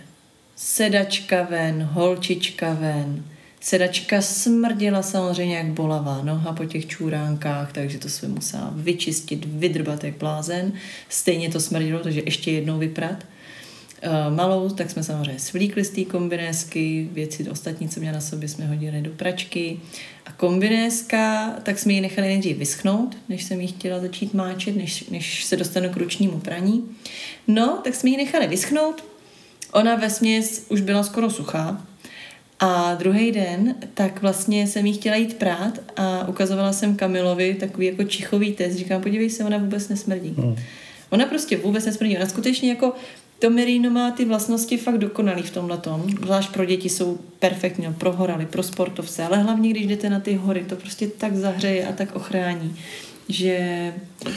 [0.57, 3.25] sedačka ven, holčička ven.
[3.61, 10.05] Sedačka smrdila samozřejmě jak bolavá noha po těch čůránkách, takže to se musela vyčistit, vydrbat
[10.05, 10.73] jak blázen.
[11.09, 13.25] Stejně to smrdilo, takže ještě jednou vyprat.
[14.07, 18.49] Uh, malou, tak jsme samozřejmě svlíkli z té kombinésky, věci ostatní, co měla na sobě,
[18.49, 19.81] jsme hodili do pračky.
[20.27, 25.05] A kombinéska, tak jsme ji nechali nejdřív vyschnout, než jsem ji chtěla začít máčet, než,
[25.09, 26.85] než se dostanu k ručnímu praní.
[27.49, 29.05] No, tak jsme ji nechali vyschnout.
[29.73, 31.87] Ona ve směs už byla skoro suchá.
[32.61, 37.87] A druhý den, tak vlastně jsem jí chtěla jít prát a ukazovala jsem Kamilovi takový
[37.87, 38.77] jako čichový test.
[38.77, 40.35] Říkám, podívej se, ona vůbec nesmrdí.
[40.39, 40.57] Hmm.
[41.11, 42.17] Ona prostě vůbec nesmrdí.
[42.17, 42.93] Ona skutečně jako
[43.41, 46.05] to merino má ty vlastnosti fakt dokonalý v tomhle tom.
[46.23, 50.35] Zvlášť pro děti jsou perfektní, pro horaly, pro sportovce, ale hlavně, když jdete na ty
[50.35, 52.77] hory, to prostě tak zahřeje a tak ochrání,
[53.29, 53.59] že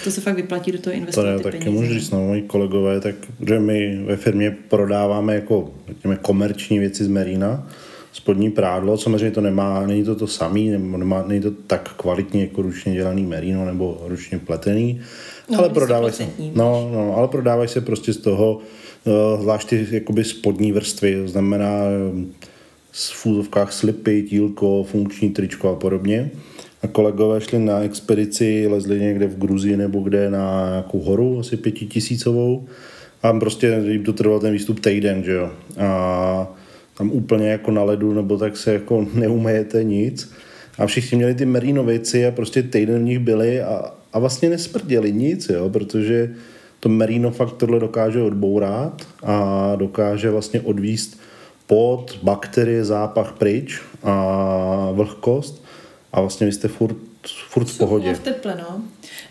[0.03, 1.81] to se fakt vyplatí do toho To investovat je ty taky peníze.
[1.81, 3.15] můžu říct, no, moji kolegové, tak,
[3.47, 7.67] že my ve firmě prodáváme jako, řekněme, komerční věci z Merina,
[8.13, 12.41] spodní prádlo, samozřejmě to nemá, není to to samý, nebo nemá, není to tak kvalitní
[12.41, 15.01] jako ručně dělaný merino nebo ručně pletený,
[15.49, 18.59] No, ale prodávají se, no, no, ale prodávají se prostě z toho,
[19.39, 21.73] zvlášť ty jakoby spodní vrstvy, znamená
[22.11, 22.33] um,
[22.91, 26.31] v fůzovkách slipy, tílko, funkční tričko a podobně.
[26.83, 31.57] A kolegové šli na expedici, lezli někde v Gruzii nebo kde na nějakou horu, asi
[31.57, 32.67] pětitisícovou.
[33.23, 35.51] A prostě jim to trval ten výstup týden, že jo.
[35.77, 36.47] A
[36.97, 40.31] tam úplně jako na ledu, nebo tak se jako neumejete nic.
[40.77, 44.49] A všichni měli ty merino věci a prostě týden v nich byli a, a vlastně
[44.49, 46.35] nesprděli nic, jo, protože
[46.83, 51.19] to merino fakt tohle dokáže odbourat a dokáže vlastně odvíst
[51.67, 55.63] pot, bakterie, zápach pryč a vlhkost
[56.13, 56.95] a vlastně vy jste furt,
[57.49, 58.13] furt v pohodě.
[58.13, 58.81] v teple, no.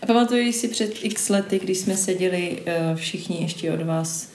[0.01, 4.29] A pamatuju si před x lety, když jsme seděli uh, všichni ještě od vás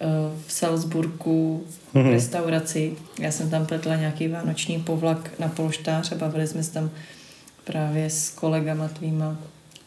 [0.00, 0.08] uh,
[0.46, 2.10] v Salzburgu v mm-hmm.
[2.10, 2.92] restauraci.
[3.20, 6.90] Já jsem tam pletla nějaký vánoční povlak na polštář a bavili jsme se tam
[7.64, 9.36] právě s kolegama tvýma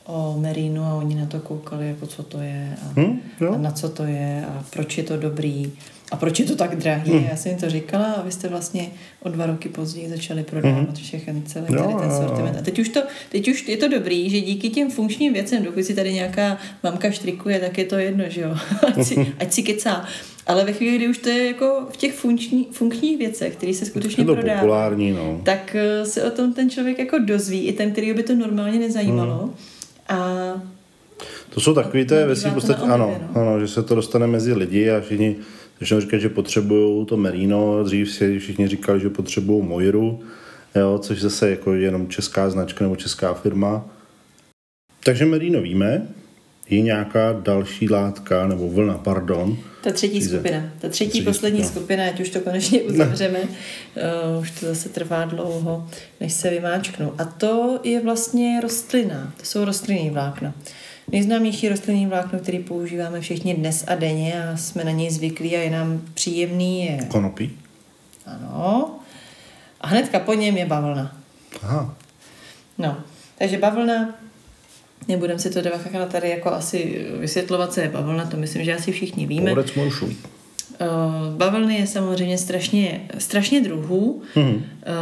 [0.09, 3.19] o Merínu a oni na to koukali, jako co to je a, hmm,
[3.53, 5.71] a na co to je a proč je to dobrý
[6.11, 7.11] a proč je to tak drahý.
[7.11, 7.25] Hmm.
[7.29, 8.87] Já jsem jim to říkala a vy jste vlastně
[9.19, 10.95] o dva roky později začali prodávat hmm.
[10.95, 12.57] všechny celý tady ten sortiment.
[12.57, 15.83] A teď už, to, teď už je to dobrý, že díky těm funkčním věcem, dokud
[15.83, 18.55] si tady nějaká mamka štrikuje, tak je to jedno, že jo.
[18.87, 20.05] ať, si, ať si kecá.
[20.47, 23.85] Ale ve chvíli, kdy už to je jako v těch funkční, funkčních věcech, které se
[23.85, 25.41] skutečně prodávají, populární, no.
[25.43, 28.79] tak eh, se o tom ten člověk jako dozví, i ten, který by to normálně
[28.79, 29.37] nezajímalo.
[29.43, 29.53] Hmm.
[30.09, 30.17] A
[31.49, 33.41] to jsou takové té věci, v podstatě, ano, no.
[33.41, 35.35] ano, že se to dostane mezi lidi a všichni
[35.79, 40.19] začnou říkat, že potřebují to merino, dřív si všichni říkali, že potřebují Moiru,
[40.75, 43.85] jo, což zase jako jenom česká značka nebo česká firma.
[45.03, 46.07] Takže merino víme,
[46.69, 49.57] je nějaká další látka nebo vlna, pardon.
[49.83, 50.63] Ta třetí skupina.
[50.79, 51.81] Ta třetí, třetí poslední skupina.
[51.81, 55.87] skupina, ať už to konečně uzavřeme, uh, už to zase trvá dlouho,
[56.19, 57.13] než se vymáčknou.
[57.17, 59.33] A to je vlastně rostlina.
[59.37, 60.53] To jsou rostlinní vlákna.
[61.11, 65.59] Nejznámější rostlinný vlákno, který používáme všichni dnes a denně a jsme na něj zvyklí a
[65.59, 67.05] je nám příjemný, je...
[67.07, 67.57] Konopí.
[68.25, 68.95] Ano.
[69.81, 71.17] A hnedka po něm je bavlna.
[71.61, 71.95] Aha.
[72.77, 72.97] No,
[73.37, 74.15] takže bavlna
[75.07, 78.91] Nebudeme si to dvakrát tady jako asi vysvětlovat, co je bavlna, to myslím, že asi
[78.91, 79.51] všichni víme.
[80.81, 84.21] Uh, bavlny je samozřejmě strašně, strašně druhů.
[84.35, 84.61] Mm-hmm.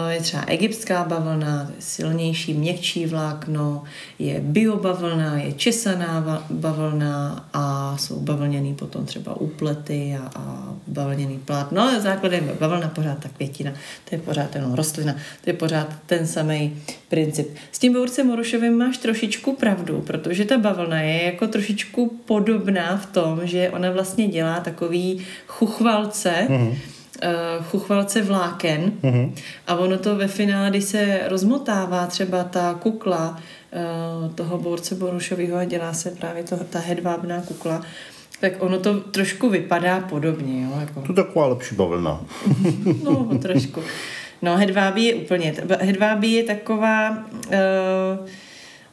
[0.10, 3.84] Je třeba egyptská bavlna, silnější, měkčí vlákno,
[4.20, 11.72] je biobavlna, je česaná bavlna a jsou bavlněný potom třeba úplety a, a bavlněný plát.
[11.72, 13.72] No ale základem je bavlna pořád ta květina,
[14.10, 16.78] to je pořád jenom rostlina, to je pořád ten samý
[17.10, 17.56] princip.
[17.72, 23.06] S tím bourcem morušovým máš trošičku pravdu, protože ta bavlna je jako trošičku podobná v
[23.06, 26.70] tom, že ona vlastně dělá takový chuchvalce, mm-hmm.
[26.70, 29.32] uh, chuchvalce vláken mm-hmm.
[29.68, 35.58] a ono to ve finále, když se rozmotává třeba ta kukla uh, toho borce Borušového
[35.58, 37.82] a dělá se právě to, ta hedvábná kukla,
[38.42, 40.64] tak ono to trošku vypadá podobně.
[40.64, 40.80] Jo?
[40.80, 41.02] Jako...
[41.02, 42.26] To taková lepší bavlna.
[43.04, 43.82] no, trošku.
[44.42, 48.28] No, hedvábí je úplně, hedvábí je taková, uh,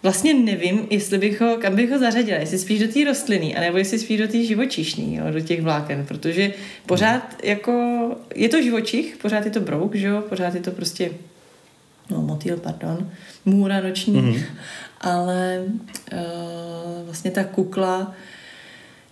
[0.03, 3.79] vlastně nevím, jestli bych ho, kam bych ho zařadila, jestli spíš do té rostliny, anebo
[3.79, 6.53] jestli spíš do té živočišní, jo, do těch vláken, protože
[6.87, 7.73] pořád jako,
[8.35, 11.11] je to živočich, pořád je to brouk, že jo, pořád je to prostě,
[12.11, 13.11] no motýl, pardon,
[13.45, 14.43] můra noční, mm-hmm.
[15.01, 15.63] ale
[16.13, 18.15] uh, vlastně ta kukla,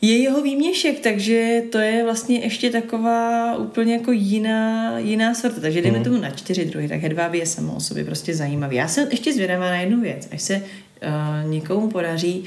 [0.03, 5.61] je jeho výměšek, takže to je vlastně ještě taková úplně jako jiná, jiná sorta.
[5.61, 6.05] Takže jdeme mm.
[6.05, 8.77] tomu na čtyři druhy, tak hedvábí je samo o sobě prostě zajímavý.
[8.77, 10.29] Já jsem ještě zvědavá na jednu věc.
[10.33, 12.45] Až se uh, někomu podaří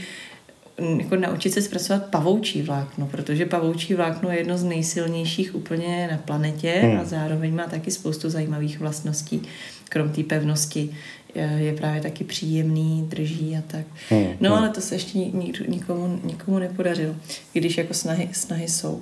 [0.97, 6.17] jako naučit se zpracovat pavoučí vlákno, protože pavoučí vlákno je jedno z nejsilnějších úplně na
[6.17, 6.99] planetě mm.
[6.99, 9.41] a zároveň má taky spoustu zajímavých vlastností,
[9.89, 10.89] krom té pevnosti
[11.35, 13.85] je právě taky příjemný, drží a tak.
[14.09, 14.59] Hmm, no hmm.
[14.59, 17.15] ale to se ještě nikdo, nikomu, nikomu nepodařilo,
[17.53, 19.01] když jako snahy, snahy jsou.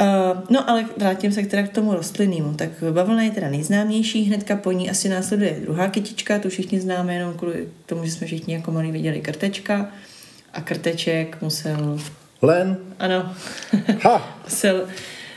[0.00, 2.54] Uh, no ale vrátím se teda k tomu rostlinnému.
[2.54, 7.14] Tak bavlna je teda nejznámější, hnedka po ní asi následuje druhá kytička, tu všichni známe
[7.14, 9.90] jenom kvůli tomu, že jsme všichni jako malí viděli krtečka
[10.52, 11.98] a krteček musel...
[12.42, 12.76] Len?
[12.98, 13.34] Ano.
[14.02, 14.38] Ha.
[14.44, 14.86] musel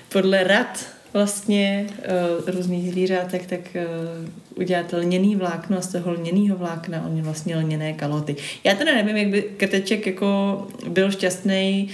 [0.09, 6.57] podle rad vlastně uh, různých zvířátek, tak uh, udělat lněný vlákno a z toho lněného
[6.57, 8.35] vlákna on vlastně lněné kaloty.
[8.63, 11.89] Já teda nevím, jak by krteček jako byl šťastný,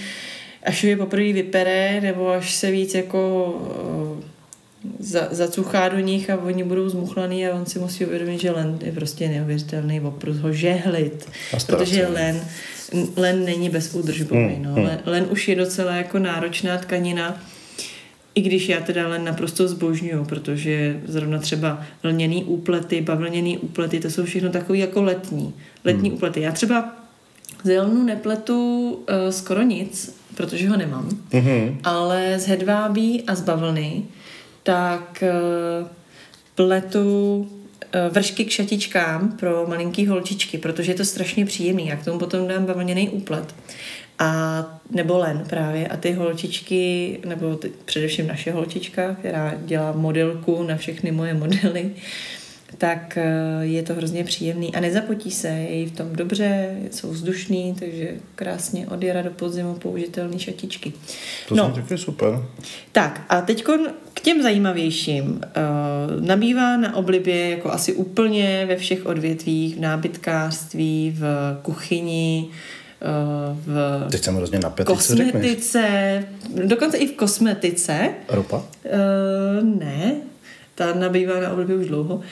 [0.62, 3.52] až je poprvé vypere, nebo až se víc jako
[4.16, 4.24] uh,
[4.98, 8.78] za, zacuchá do nich a oni budou zmuchlaný a on si musí uvědomit, že len
[8.84, 11.28] je prostě neuvěřitelný oprus ho žehlit,
[11.66, 12.40] protože len,
[13.16, 14.54] len není bezúdržbový.
[14.54, 14.74] Hmm, no.
[14.74, 14.84] Hmm.
[14.84, 17.42] Len, len už je docela jako náročná tkanina,
[18.34, 24.10] i když já teda len naprosto zbožňuju, protože zrovna třeba lněný úplety, bavlněný úplety, to
[24.10, 25.54] jsou všechno takové jako letní.
[25.84, 26.16] Letní hmm.
[26.16, 26.40] úplety.
[26.40, 26.96] Já třeba
[27.64, 31.76] z jelnu nepletu uh, skoro nic, protože ho nemám, mm-hmm.
[31.84, 34.02] ale z hedvábí a z bavlny
[34.62, 35.24] tak
[35.80, 35.88] uh,
[36.54, 41.86] pletu uh, vršky k šatičkám pro malinký holčičky, protože je to strašně příjemný.
[41.86, 43.54] Já k tomu potom dám bavlněný úplet
[44.18, 45.88] a nebo len právě.
[45.88, 51.90] A ty holčičky, nebo ty, především naše holčička, která dělá modelku na všechny moje modely,
[52.78, 53.24] tak eh,
[53.60, 58.10] je to hrozně příjemný a nezapotí se, je jí v tom dobře, jsou vzdušný, takže
[58.34, 60.92] krásně od jara do podzimu použitelné šatičky.
[61.48, 61.70] To no.
[61.70, 62.28] taky super.
[62.92, 63.64] Tak a teď
[64.14, 65.24] k těm zajímavějším.
[65.24, 71.24] Uh, nabývá na oblibě jako asi úplně ve všech odvětvích, v nábytkářství, v
[71.62, 72.50] kuchyni,
[73.52, 76.24] v Teď jsem hrozně napět, kosmetice,
[76.64, 78.10] dokonce i v kosmetice.
[78.28, 78.56] Ropa?
[78.56, 80.14] Uh, ne,
[80.74, 82.14] ta nabývá na oblibě už dlouho.
[82.14, 82.22] Uh,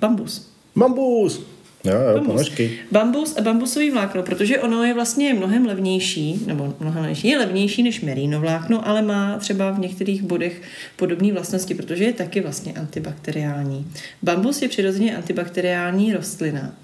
[0.00, 0.50] bambus.
[0.76, 1.42] Bambus!
[1.84, 2.26] Jo, jo, bambus.
[2.26, 2.78] ponožky.
[2.92, 7.82] Bambus a bambusový vlákno, protože ono je vlastně mnohem levnější, nebo mnohem levnější, je levnější
[7.82, 10.62] než merino vlákno, ale má třeba v některých bodech
[10.96, 13.86] podobné vlastnosti, protože je taky vlastně antibakteriální.
[14.22, 16.74] Bambus je přirozeně antibakteriální rostlina.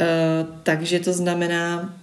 [0.00, 1.94] Uh, takže to znamená,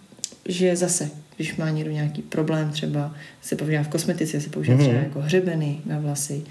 [0.46, 4.82] že zase když má někdo nějaký problém, třeba se používá v kosmetice, se používá mm-hmm.
[4.82, 6.42] třeba jako hřebeny na vlasy,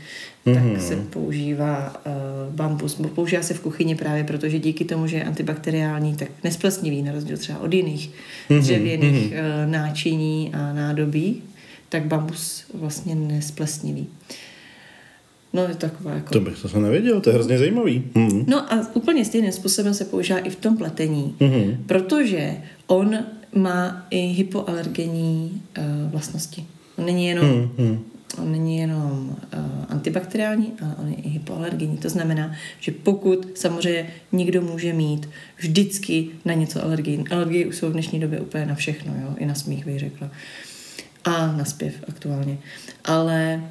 [0.46, 0.55] mm-hmm.
[0.55, 0.81] tak mhm.
[0.81, 3.01] se používá uh, bambus.
[3.14, 7.37] Používá se v kuchyni právě protože díky tomu, že je antibakteriální, tak nesplesnivý, na rozdíl
[7.37, 8.11] třeba od jiných
[8.51, 8.61] mm-hmm.
[8.61, 9.64] dřevěných mm-hmm.
[9.64, 11.42] uh, náčiní a nádobí,
[11.88, 14.07] tak bambus vlastně nesplesnivý.
[15.53, 16.33] No, je taková jako...
[16.33, 18.05] To bych to nevěděl, to je hrozně zajímavý.
[18.15, 18.45] Mm-hmm.
[18.47, 21.77] No a úplně stejným způsobem se používá i v tom pletení, mm-hmm.
[21.87, 22.57] protože
[22.87, 23.19] on
[23.55, 26.67] má i hypoalergenní uh, vlastnosti.
[26.97, 27.99] On není jenom, hmm.
[28.43, 31.97] On není jenom uh, antibakteriální, ale on je i hypoalergenní.
[31.99, 37.25] To znamená, že pokud samozřejmě někdo může mít vždycky na něco alergii.
[37.31, 39.35] Alergie už jsou v dnešní době úplně na všechno, jo?
[39.39, 40.31] i na smích bych řekla.
[41.25, 42.59] A na zpěv aktuálně.
[43.05, 43.63] Ale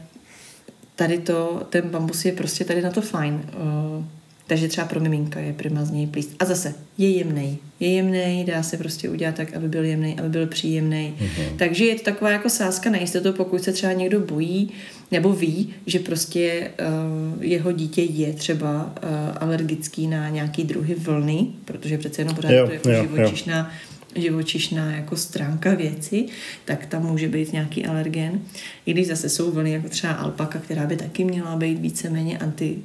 [0.97, 3.33] tady to, ten bambus je prostě tady na to fajn.
[3.33, 4.05] Uh,
[4.47, 6.29] takže třeba pro miminka je prima z něj plíst.
[6.39, 7.57] A zase, je jemný.
[7.79, 11.13] Je jemný, dá se prostě udělat tak, aby byl jemný, aby byl příjemný.
[11.19, 11.57] Mm-hmm.
[11.57, 14.69] Takže je to taková jako sázka na jistotu, pokud se třeba někdo bojí
[15.11, 21.47] nebo ví, že prostě uh, jeho dítě je třeba uh, alergický na nějaký druhy vlny,
[21.65, 26.25] protože přece jenom pořád jo, to je jako živočišná jo živočišná jako stránka věci,
[26.65, 28.39] tak tam může být nějaký alergen.
[28.85, 32.77] I když zase jsou vlny jako třeba alpaka, která by taky měla být víceméně anti,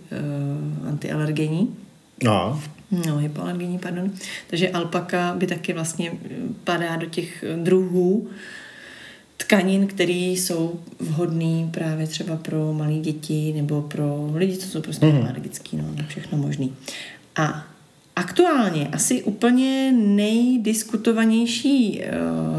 [0.83, 1.77] uh, antialergenní.
[2.25, 2.63] No.
[3.07, 4.11] No, hypoalergenní, pardon.
[4.47, 6.13] Takže alpaka by taky vlastně
[6.65, 8.29] padá do těch druhů
[9.37, 15.07] tkanin, které jsou vhodné právě třeba pro malé děti nebo pro lidi, co jsou prostě
[15.07, 15.23] mm.
[15.23, 16.75] alergický, no, všechno možný.
[17.37, 17.67] A
[18.17, 22.07] Aktuálně asi úplně nejdiskutovanější uh,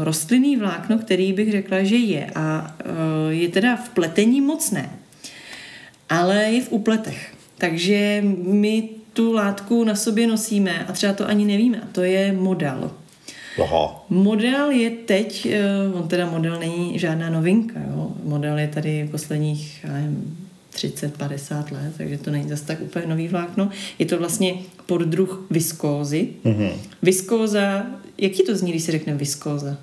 [0.04, 4.90] rostlinný vlákno, který bych řekla, že je a uh, je teda v pletení mocné,
[6.08, 7.34] ale je v upletech.
[7.58, 11.80] Takže my tu látku na sobě nosíme a třeba to ani nevíme.
[11.80, 12.90] A to je model.
[13.62, 14.04] Aha.
[14.10, 15.48] Model je teď,
[15.90, 18.12] uh, on teda model není žádná novinka, jo.
[18.24, 20.43] Model je tady posledních, nevím,
[20.74, 23.70] 30-50 let, takže to není zase tak úplně nový vlákno.
[23.98, 24.54] Je to vlastně
[24.86, 26.28] poddruh viskózy.
[26.44, 26.70] Mm-hmm.
[27.02, 27.86] Viskóza,
[28.18, 29.76] jak ti to zní, když se řekne viskóza?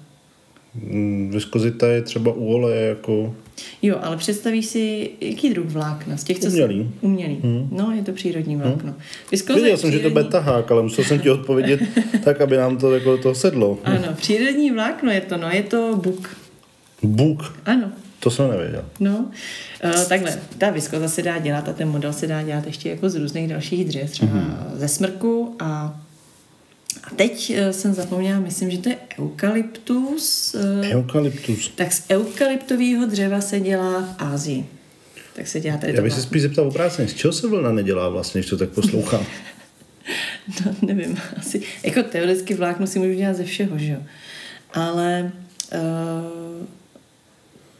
[0.75, 3.35] Mm, viskozita je třeba u oleje jako...
[3.81, 6.17] Jo, ale představíš si, jaký druh vlákna?
[6.17, 6.77] Z těch, co umělý.
[6.83, 7.07] Jsou...
[7.07, 7.39] Umělý.
[7.43, 7.69] Hmm.
[7.71, 8.63] No, je to přírodní hmm.
[8.63, 8.91] vlákno.
[8.91, 9.01] Hmm.
[9.31, 9.97] Viskóza Viděl jsem, přírodní...
[9.97, 11.81] že to bude tahák, ale musel jsem ti odpovědět
[12.23, 13.79] tak, aby nám to jako to sedlo.
[13.83, 16.37] Ano, přírodní vlákno je to, no, je to buk.
[17.03, 17.59] Buk?
[17.65, 17.91] Ano.
[18.23, 18.85] To jsem nevěděl.
[18.99, 19.31] No,
[19.83, 23.09] uh, takhle, ta viskoza se dá dělat a ten model se dá dělat ještě jako
[23.09, 24.77] z různých dalších dřev, třeba mm-hmm.
[24.77, 26.01] ze smrku a
[27.03, 30.55] a teď uh, jsem zapomněla, myslím, že to je eukalyptus.
[30.55, 31.71] Uh, eukalyptus.
[31.75, 34.65] Tak z eukalyptového dřeva se dělá v Ázii.
[35.35, 38.09] Tak se dělá tady Já bych se spíš zeptal obráceně, z čeho se vlna nedělá
[38.09, 39.25] vlastně, když to tak poslouchám?
[40.65, 43.99] no, nevím, asi, jako teoreticky vlákno si můžu dělat ze všeho, že jo.
[44.73, 45.31] Ale
[45.73, 46.65] uh,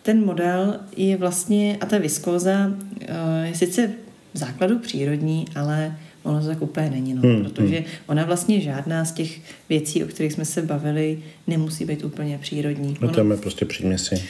[0.04, 2.72] ten model je vlastně, a ta viskóza
[3.02, 3.92] eh, je sice
[4.34, 7.86] v základu přírodní, ale ono to tak úplně není, no, hmm, protože hmm.
[8.08, 12.98] ona vlastně žádná z těch věcí, o kterých jsme se bavili, nemusí být úplně přírodní.
[13.02, 14.24] No to je prostě příměsi.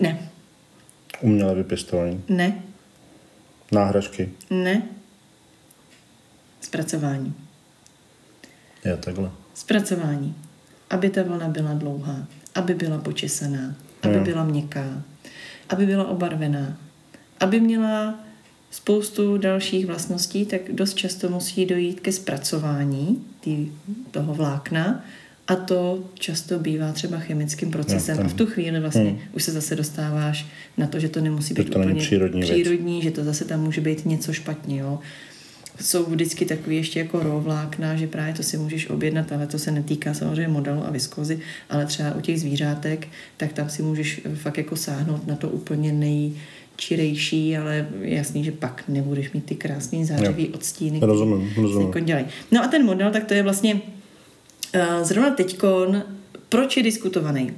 [0.00, 0.18] Ne.
[1.20, 2.22] Umělé vypěstování.
[2.28, 2.62] Ne.
[3.72, 4.28] Náhražky.
[4.50, 4.82] Ne.
[6.60, 7.34] Zpracování.
[8.84, 9.30] Je takhle.
[9.54, 10.34] Zpracování.
[10.90, 15.02] Aby ta vlna byla dlouhá, aby byla počesaná, aby byla měkká,
[15.68, 16.76] aby byla obarvená.
[17.40, 18.20] Aby měla
[18.70, 23.68] spoustu dalších vlastností, tak dost často musí dojít ke zpracování tý,
[24.10, 25.04] toho vlákna
[25.48, 28.16] a to často bývá třeba chemickým procesem.
[28.16, 29.18] No, a v tu chvíli vlastně hmm.
[29.32, 30.46] už se zase dostáváš
[30.76, 33.80] na to, že to nemusí být to úplně přírodní, přírodní že to zase tam může
[33.80, 34.80] být něco špatně.
[34.80, 34.98] Jo
[35.80, 39.70] jsou vždycky takový ještě jako rovlákna, že právě to si můžeš objednat, ale to se
[39.70, 44.58] netýká samozřejmě modelu a viskozy, ale třeba u těch zvířátek, tak tam si můžeš fakt
[44.58, 46.32] jako sáhnout na to úplně nej,
[46.76, 51.00] čirejší, ale jasný, že pak nebudeš mít ty krásný zářivý odstíny.
[51.02, 51.86] Rozumím, rozumím.
[51.86, 52.26] Jako dělají.
[52.52, 56.02] No a ten model, tak to je vlastně uh, zrovna teďkon,
[56.48, 57.50] proč je diskutovaný?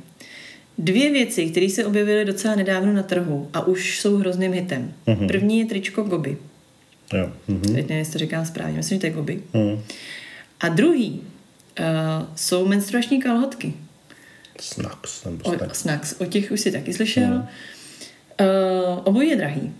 [0.78, 4.92] Dvě věci, které se objevily docela nedávno na trhu a už jsou hrozným hitem.
[5.06, 5.26] Mhm.
[5.26, 6.36] První je tričko Goby.
[7.12, 7.32] Jo.
[7.48, 7.60] Mhm.
[7.62, 9.42] Teď nevím, jestli to říkám správně, myslím, že to je Goby.
[9.54, 9.82] Mhm.
[10.60, 11.20] A druhý
[11.80, 11.86] uh,
[12.36, 13.74] jsou menstruační kalhotky.
[14.60, 15.80] Snacks, nebo O, snacks.
[15.80, 16.14] snacks.
[16.20, 17.26] O těch už si taky slyšel.
[17.28, 17.48] Mhm.
[18.40, 19.72] Uh, obojí je drahý.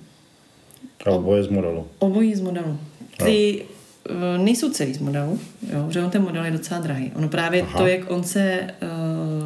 [1.06, 1.88] A oboje z modelu.
[1.98, 2.80] Obojí z modelu.
[3.24, 3.64] Ty
[4.10, 5.40] uh, nejsou celý z modelu,
[5.72, 7.12] jo, že on ten model je docela drahý.
[7.14, 7.78] Ono právě Aha.
[7.78, 8.88] to, jak on se uh,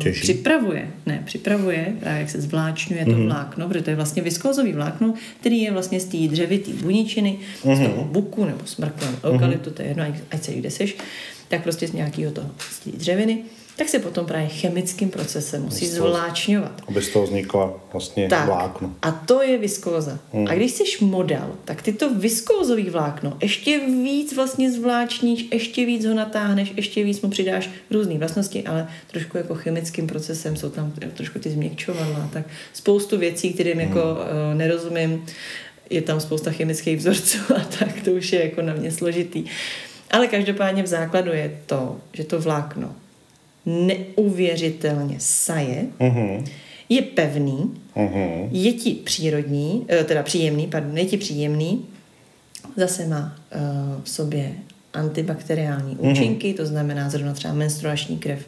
[0.03, 0.21] Těží.
[0.21, 3.25] připravuje, ne, připravuje, právě jak se zvláčňuje to Mhm.
[3.27, 7.65] vlákno, protože to je vlastně viskózový vlákno, který je vlastně z té dřevitý buničiny, z
[7.65, 7.85] Mhm.
[7.91, 10.97] toho buku nebo smrku nebo eukalyptu, to je jedno, ať- ať se jich deseš,
[11.49, 13.39] tak prostě z nějakého toho, z té dřeviny,
[13.77, 16.83] tak se potom právě chemickým procesem musí zvláčňovat.
[16.89, 18.95] Aby z toho vznikla vlastně Tak, vlákno.
[19.03, 20.19] a to je viskóza.
[20.33, 20.49] Hmm.
[20.49, 26.05] A když jsi model, tak ty to viskózový vlákno ještě víc vlastně zvláčníš, ještě víc
[26.05, 30.93] ho natáhneš, ještě víc mu přidáš různé vlastnosti, ale trošku jako chemickým procesem jsou tam
[31.15, 35.25] trošku ty změkčovadla, tak spoustu věcí, kterým jako uh, nerozumím,
[35.91, 39.45] je tam spousta chemických vzorců a tak to už je jako na mě složitý.
[40.11, 42.95] Ale každopádně v základu je to, že to vlákno
[43.67, 46.45] neuvěřitelně saje, Mhm.
[46.89, 48.49] je pevný, Mhm.
[48.51, 51.85] je ti přírodní, eh, teda příjemný, pardon, je ti příjemný,
[52.77, 53.59] zase má eh,
[54.05, 54.53] v sobě
[54.95, 58.47] antibakteriální účinky, to znamená zrovna třeba menstruační krev,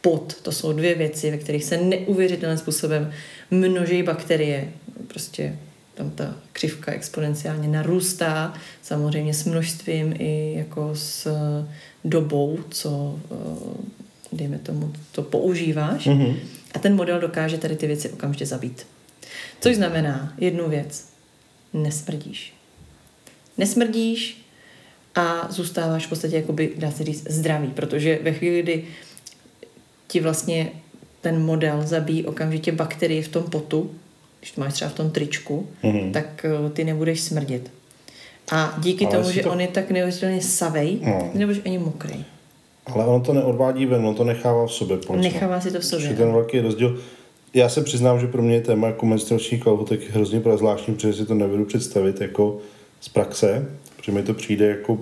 [0.00, 3.10] pot, to jsou dvě věci, ve kterých se neuvěřitelným způsobem
[3.50, 4.68] množí bakterie,
[5.08, 5.56] prostě
[5.94, 11.68] tam ta křivka exponenciálně narůstá, samozřejmě s množstvím i jako s eh,
[12.04, 13.34] dobou, co eh,
[14.36, 16.06] dejme tomu, to používáš.
[16.06, 16.36] Mhm.
[16.74, 18.86] A ten model dokáže tady ty věci okamžitě zabít.
[19.60, 21.08] Což znamená jednu věc.
[21.72, 22.52] Nesmrdíš.
[23.58, 24.44] Nesmrdíš
[25.14, 28.84] a zůstáváš v podstatě, jakoby, dá se říct, zdravý, protože ve chvíli, kdy
[30.08, 30.72] ti vlastně
[31.20, 33.94] ten model zabíjí okamžitě bakterie v tom potu,
[34.40, 36.12] když to máš třeba v tom tričku, Mhm.
[36.12, 37.70] tak eh, ty nebudeš smrdět.
[38.52, 41.30] A díky Ale tomu, že to- on je tak neuvěřitelně savej, No.
[41.34, 42.24] nebudeš ani mokrý.
[42.86, 44.96] Ale ono to neodvádí ven, ono to nechává v sobě.
[44.96, 45.22] Polcno.
[45.22, 46.06] Nechává si to v sobě.
[46.06, 47.00] je ten velký rozdíl.
[47.54, 51.26] Já se přiznám, že pro mě je téma jako menstruační kalhotek hrozně zvláštní, protože si
[51.26, 52.58] to nevedu představit jako
[53.00, 54.98] z praxe, protože mi to přijde jako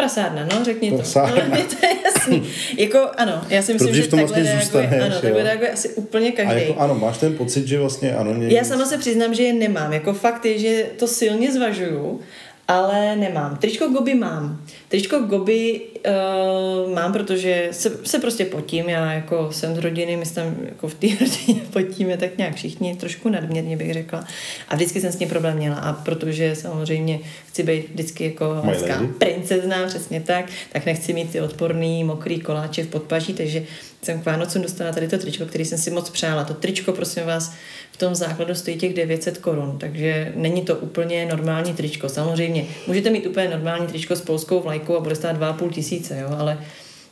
[0.00, 0.96] Prasárna, no, řekni to.
[0.96, 1.34] Prasárna.
[1.34, 2.42] Ale mě to je jasný.
[2.78, 5.40] jako, ano, já si myslím, Protože že v tom takhle vlastně reaguje, zůstaneš, ano, takhle
[5.40, 5.46] jo.
[5.46, 6.60] reaguje asi úplně a každý.
[6.60, 9.52] jako ano, máš ten pocit, že vlastně ano, někdy, Já sama se přiznám, že je
[9.52, 9.92] nemám.
[9.92, 12.20] Jako fakt je, že to silně zvažuju,
[12.68, 13.56] ale nemám.
[13.56, 14.64] Tričko Goby mám.
[14.90, 18.88] Tričko Goby uh, mám, protože se, se prostě potím.
[18.88, 22.54] Já jako jsem z rodiny, my jsme tam jako v té rodině potíme tak nějak
[22.54, 24.24] všichni, trošku nadměrně bych řekla.
[24.68, 25.76] A vždycky jsem s tím problém měla.
[25.76, 31.40] A protože samozřejmě chci být vždycky jako hezká princezna, přesně tak, tak nechci mít ty
[31.40, 33.62] odporný mokrý koláče v podpaží, takže
[34.02, 36.44] jsem k Vánocům dostala tady to tričko, který jsem si moc přála.
[36.44, 37.52] To tričko, prosím vás,
[37.92, 42.08] v tom základu stojí těch 900 korun, takže není to úplně normální tričko.
[42.08, 46.36] Samozřejmě, můžete mít úplně normální tričko s polskou vlajkou a bude stát 2,5 tisíce, jo,
[46.38, 46.58] ale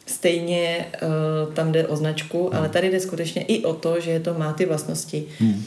[0.07, 4.35] stejně uh, tam jde o značku, ale tady jde skutečně i o to, že to
[4.35, 5.25] má ty vlastnosti.
[5.39, 5.65] Hmm.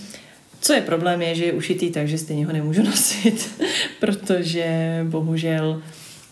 [0.61, 3.49] Co je problém je, že je ušitý tak, že stejně ho nemůžu nosit,
[3.99, 5.81] protože bohužel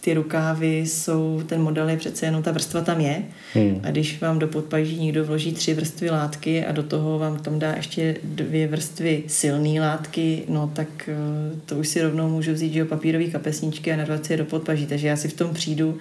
[0.09, 3.79] ty rukávy jsou, ten model je přece jenom, ta vrstva tam je Hmm.
[3.83, 7.59] a když vám do podpaží někdo vloží tři vrstvy látky a do toho vám tam
[7.59, 11.15] dá ještě dvě vrstvy silné látky, no tak eh,
[11.65, 14.45] to už si rovnou můžu vzít, že jo, papírový kapesníčky a narvat si je do
[14.45, 15.97] podpaží, takže já si v tom přijdu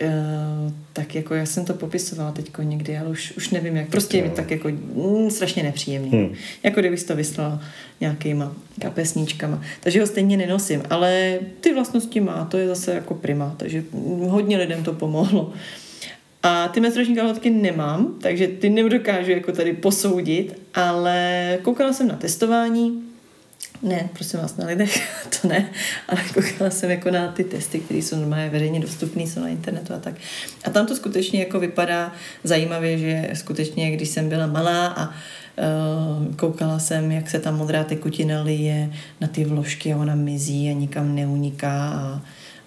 [0.00, 3.88] eh, tak jako já jsem to popisovala teď někdy, ale už, už nevím jak.
[3.88, 6.10] Prostě je mi tak jako mm, strašně nepříjemný.
[6.10, 6.34] Hmm.
[6.62, 7.60] Jako kdybych to vyslala
[8.00, 9.62] nějakýma kapesníčkama.
[9.80, 13.84] Takže ho stejně nenosím, ale ty vlastnosti má, to je zase jako prima, takže
[14.28, 15.52] hodně lidem to pomohlo.
[16.42, 22.16] A ty menstruační kalhotky nemám, takže ty nedokážu jako tady posoudit, ale koukala jsem na
[22.16, 23.02] testování,
[23.82, 25.70] ne, prosím vás, na lidech, to ne,
[26.08, 29.94] ale koukala jsem jako na ty testy, které jsou normálně veřejně dostupné, jsou na internetu
[29.94, 30.14] a tak.
[30.64, 32.12] A tam to skutečně jako vypadá
[32.44, 37.84] zajímavě, že skutečně, když jsem byla malá a uh, koukala jsem, jak se ta modrá
[37.84, 42.22] tekutina lije na ty vložky a ona mizí a nikam neuniká a,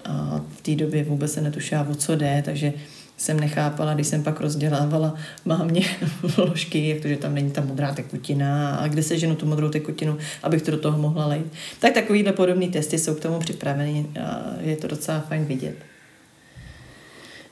[0.05, 2.73] a v té době vůbec se netušila, o co jde, takže
[3.19, 5.15] jsem nechápala, když jsem pak rozdělávala
[5.45, 5.81] mámě
[6.21, 9.69] vložky, jak to, že tam není ta modrá tekutina a kde se ženu tu modrou
[9.69, 11.45] tekutinu, abych to do toho mohla lejt.
[11.79, 15.75] Tak takovýhle podobné testy jsou k tomu připraveny a je to docela fajn vidět.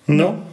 [0.08, 0.44] No,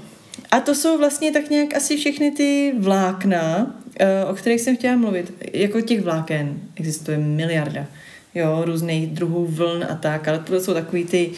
[0.50, 4.96] A to jsou vlastně tak nějak asi všechny ty vlákna, eh, o kterých jsem chtěla
[4.96, 7.86] mluvit, jako těch vláken existuje miliarda.
[8.34, 11.30] Jo, různých druhů vln a tak, ale to jsou takový ty,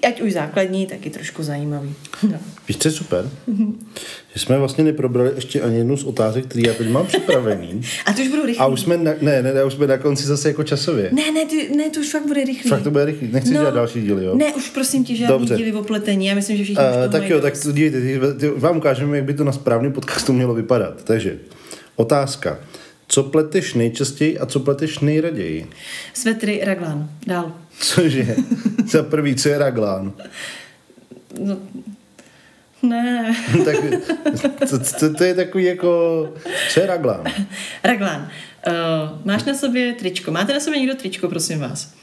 [0.00, 1.94] ať už základní, tak i trošku zajímavý.
[2.22, 2.38] No.
[2.68, 3.30] Víš, co je super?
[4.34, 7.82] Že jsme vlastně neprobrali ještě ani jednu z otázek, které já teď mám připravený.
[8.06, 8.58] A to už budou rychlý.
[8.58, 11.10] A už jsme na, ne, ne, ne, už jsme na konci zase jako časově.
[11.12, 12.70] Ne, ne, ty, ne, to už fakt bude rychlý.
[12.70, 13.28] Fakt to bude rychlý.
[13.32, 14.34] Nechci dělat další díly, jo?
[14.36, 15.56] Ne, už prosím tě, žádný Dobře.
[15.56, 16.26] díly o pletení.
[16.26, 19.34] Já myslím, že všichni Uh, tak jo, tak dívejte, ty- ty- vám ukážeme, jak by
[19.34, 21.04] to na správném podcastu mělo vypadat.
[21.04, 21.38] Takže,
[21.96, 22.58] otázka.
[23.08, 25.70] Co pleteš nejčastěji a co pleteš nejraději?
[26.14, 27.10] Svetry, raglán.
[27.26, 27.52] Dál.
[27.78, 28.36] Cože?
[28.86, 30.12] Za prvý, co je raglán?
[31.40, 31.58] No,
[32.82, 33.36] ne.
[33.64, 33.76] tak
[34.70, 36.34] to, to, to, je takový jako...
[36.70, 37.24] Co je raglán?
[37.84, 38.30] Raglán.
[38.66, 38.72] Uh,
[39.24, 40.30] máš na sobě tričko.
[40.30, 41.94] Máte na sobě někdo tričko, prosím vás.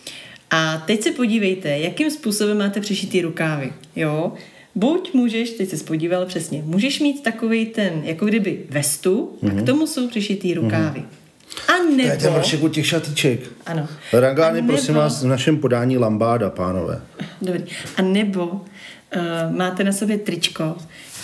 [0.51, 3.73] A teď se podívejte, jakým způsobem máte přišitý rukávy.
[3.95, 4.33] Jo?
[4.79, 9.59] Buď můžeš, teď se podíval přesně, můžeš mít takový ten, jako kdyby vestu, mm-hmm.
[9.59, 11.03] a k tomu jsou přišitý rukávy.
[11.67, 12.35] A To je ten nebo...
[12.35, 13.39] vršek od těch šatiček.
[13.65, 13.87] Ano.
[14.13, 17.01] A je, prosím nebo- vás, v našem podání lambáda, pánové.
[17.41, 17.63] Dobrý.
[17.97, 18.61] A nebo uh,
[19.57, 20.75] máte na sobě tričko,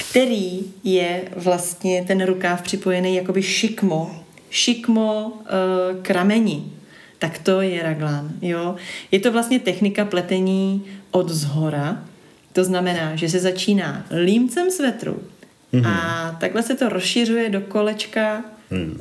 [0.09, 6.63] který je vlastně ten rukáv připojený jakoby šikmo, šikmo uh, k rameni.
[7.19, 8.75] Tak to je raglán, jo.
[9.11, 12.03] Je to vlastně technika pletení od zhora.
[12.55, 15.21] To znamená, že se začíná límcem svetru
[15.73, 15.87] mm-hmm.
[15.87, 18.91] a takhle se to rozšiřuje do kolečka, mm.
[18.91, 18.97] uh,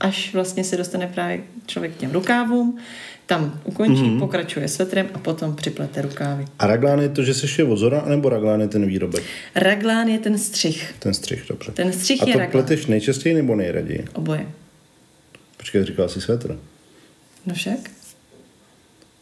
[0.00, 2.78] až vlastně se dostane právě člověk k těm rukávům.
[3.26, 4.18] Tam ukončí, mm-hmm.
[4.18, 6.44] pokračuje svetrem a potom připlete rukávy.
[6.58, 9.24] A raglán je to, že se šije od zora, nebo raglán je ten výrobek?
[9.54, 10.94] Raglán je ten střih.
[10.98, 11.72] Ten střih, dobře.
[11.72, 12.52] Ten střih A je to raglán.
[12.52, 14.04] pleteš nejčastěji nebo nejraději?
[14.12, 14.46] Oboje.
[15.56, 16.58] Počkej, říkal jsi svetr.
[17.46, 17.78] No však?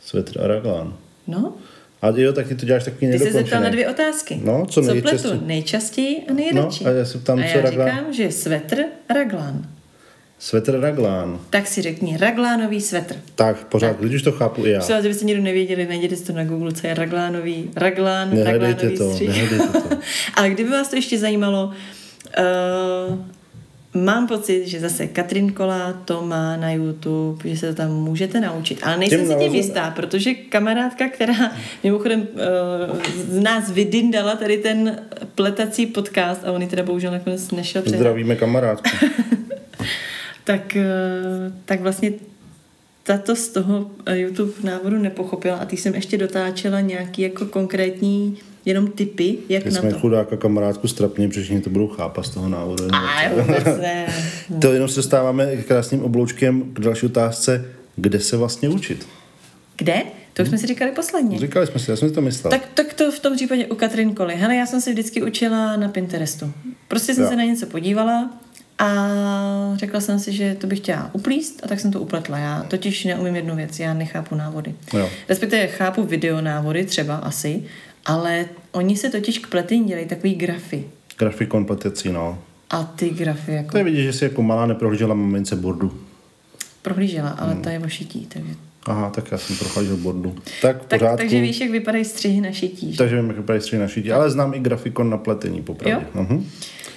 [0.05, 0.97] Svetr a raglán.
[1.27, 1.55] No,
[2.03, 3.63] A jo, tak ty to děláš takový ty se zeptal nedokončený.
[3.65, 4.41] na dvě otázky.
[4.45, 5.21] No, co co nejčastěji?
[5.31, 6.85] pletu nejčastěji a nejradši.
[6.85, 7.89] No, a já se ptám, a co já raglán?
[7.89, 8.77] říkám, že svetr,
[9.15, 9.63] raglán.
[10.39, 11.41] Svetr raglán.
[11.51, 13.17] Tak si řekni raglánový svetr.
[13.35, 14.79] Tak, pořád, když už to chápu i já.
[14.79, 18.99] Myslím, kdybyste někdo nevěděli, najděte si to na Google, co je raglánový, raglán, Nehledejte raglánový
[18.99, 19.53] to, střih.
[19.73, 19.97] to.
[20.35, 21.65] Ale kdyby vás to ještě zajímalo,
[22.39, 23.19] uh,
[23.95, 28.41] mám pocit, že zase Katrin Kola to má na YouTube, že se to tam můžete
[28.41, 28.81] naučit.
[28.83, 31.53] Ale nejsem si tím jistá, protože kamarádka, která
[31.85, 35.03] mimochodem uh, z nás vydindala tady ten
[35.35, 38.91] pletací podcast a on ji teda bohužel nakonec nešel přehrát, Zdravíme kamarádku.
[40.45, 40.85] tak, eh,
[41.65, 42.13] tak vlastně
[43.03, 48.39] tato z toho eh, YouTube návodu nepochopila a ty jsem ještě dotáčela nějaký jako konkrétní
[48.65, 49.99] jenom typy, jak My na jsme to.
[49.99, 52.85] chudáka kamarádku strapně, protože to budou chápat z toho návodu.
[52.93, 53.23] A
[53.81, 54.07] ne.
[54.61, 57.65] To jenom se dostáváme k krásným obloučkem k další otázce,
[57.97, 59.07] kde se vlastně učit.
[59.77, 60.03] Kde?
[60.33, 61.39] To už jsme si říkali posledně.
[61.39, 62.51] Říkali jsme si, já jsem si to myslel.
[62.51, 64.35] Tak, tak to v tom případě u Katrin Koly.
[64.37, 66.53] Hele, já jsem se vždycky učila na Pinterestu.
[66.89, 67.31] Prostě jsem Jo.
[67.31, 68.31] se na něco podívala
[68.79, 68.89] a
[69.75, 72.39] řekla jsem si, že to bych chtěla uplíst a tak jsem to upletla.
[72.39, 74.75] Já totiž neumím jednu věc, já nechápu návody.
[74.95, 75.09] Jo.
[75.29, 77.63] Respektive chápu videonávody třeba asi,
[78.07, 80.85] ale oni se totiž k pletení dělají takový grafy.
[81.19, 82.39] Grafikon pletecí, no.
[82.71, 86.01] A ty grafy jako To je vidět, že jsi jako malá neprohlížela mamince bordu.
[86.83, 87.63] prohlížela, ale Hmm.
[87.63, 88.27] ta je o šití.
[88.27, 88.51] Takže,
[88.87, 90.35] Aha, tak já jsem prohlížel bordu.
[90.63, 91.17] Tak, tak, pořádku.
[91.17, 92.93] takže víš, jak vypadají střihy na šití.
[92.93, 92.99] že?
[92.99, 96.07] Takže vím, jak vypadají střihy na šití, ale znám i grafikon na pletení, popravdě.
[96.15, 96.23] Jo?
[96.23, 96.47] Mhm.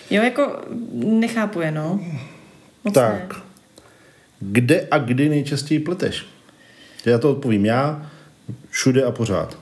[0.10, 0.62] Jo, jako
[1.04, 2.00] nechápu je, no.
[2.84, 3.02] Moc ne.
[3.02, 3.36] Tak,
[4.40, 6.26] kde a kdy nejčastěji pleteš?
[7.06, 8.12] Já to odpovím já,
[8.70, 9.58] všude a pořád.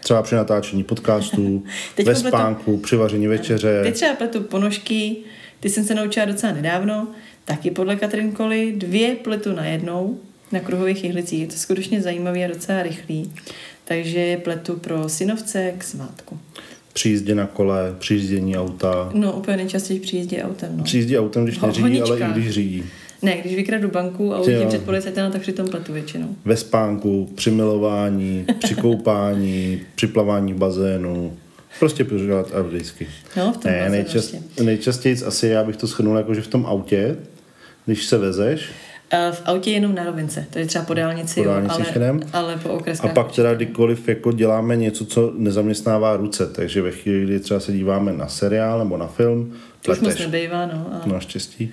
[0.00, 1.64] Třeba při natáčení podcastů,
[2.04, 3.80] ve spánku, při vaření večeře.
[3.82, 5.16] Teď třeba pletu ponožky,
[5.60, 7.08] ty jsem se naučila docela nedávno,
[7.44, 10.18] taky podle Katrin Koly, dvě pletu najednou
[10.52, 11.40] na kruhových jihlicích.
[11.40, 13.32] Je to skutečně zajímavý a docela rychlý.
[13.84, 16.38] Takže pletu pro synovce k svátku.
[16.92, 19.10] Při jízdě na kole, při jízdění auta.
[19.14, 20.76] No, úplně nejčastěji při jízdě autem.
[20.76, 20.84] No.
[20.84, 22.84] Při jízdě autem, když Ho- neřídí, ale i když řídí.
[23.22, 24.68] Ne, když vykradu banku a uvidím jo.
[24.68, 26.28] před policajtem, tak přitom pletu většinou.
[26.44, 31.36] Ve spánku, při milování, při koupání, při plavání v bazénu.
[31.78, 33.06] Prostě pořád a vždycky.
[33.36, 34.62] No, v tom ne, nejčast, prostě.
[34.62, 37.16] nejčastěji asi já bych to shrnul jako, že v tom autě,
[37.86, 38.70] když se vezeš,
[39.10, 42.20] A v autě jenom na rovince, takže třeba po dálnici, Po jo, dálnici ale, jedem.
[42.32, 43.12] ale po A okreskách.
[43.14, 47.72] pak teda kdykoliv jako děláme něco, co nezaměstnává ruce, takže ve chvíli, kdy třeba se
[47.72, 49.52] díváme na seriál nebo na film,
[49.82, 50.86] to už moc nebejvá, no.
[50.92, 51.08] A...
[51.08, 51.70] Naštěstí.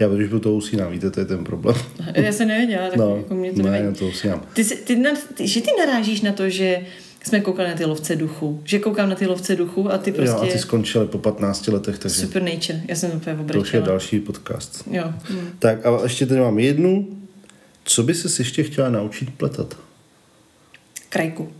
[0.00, 1.76] Já když byl to usínám, víte, to je ten problém.
[2.14, 3.84] Já jsem nevěděla, tak No, jako mě to ne, nevadí.
[3.84, 4.42] já to usínám.
[4.52, 6.80] Ty, ty, na, ty, že ty narážíš na to, že
[7.24, 8.60] jsme koukali na ty lovce duchu.
[8.64, 11.66] Že koukám na ty lovce duchu a ty Jo, prostě a ty skončily po 15
[11.68, 12.82] letech, takže super nature.
[12.88, 14.84] Já jsem úplně to už je další podcast.
[14.90, 15.04] Jo.
[15.30, 15.48] hm.
[15.58, 17.18] Tak a ještě tady mám jednu.
[17.84, 19.76] Co by se ještě chtěla naučit pletat?
[21.08, 21.52] Krajku.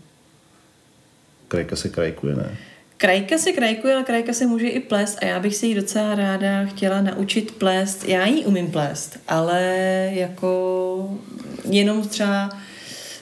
[1.49, 2.57] Krajka se krajkuje, ne?
[3.05, 6.15] Krajka se krajkuje, ale krajka se může i plést a já bych si ji docela
[6.15, 8.09] ráda chtěla naučit plést.
[8.09, 9.63] Já ji umím plést, ale
[10.13, 11.19] jako
[11.71, 12.51] jenom třeba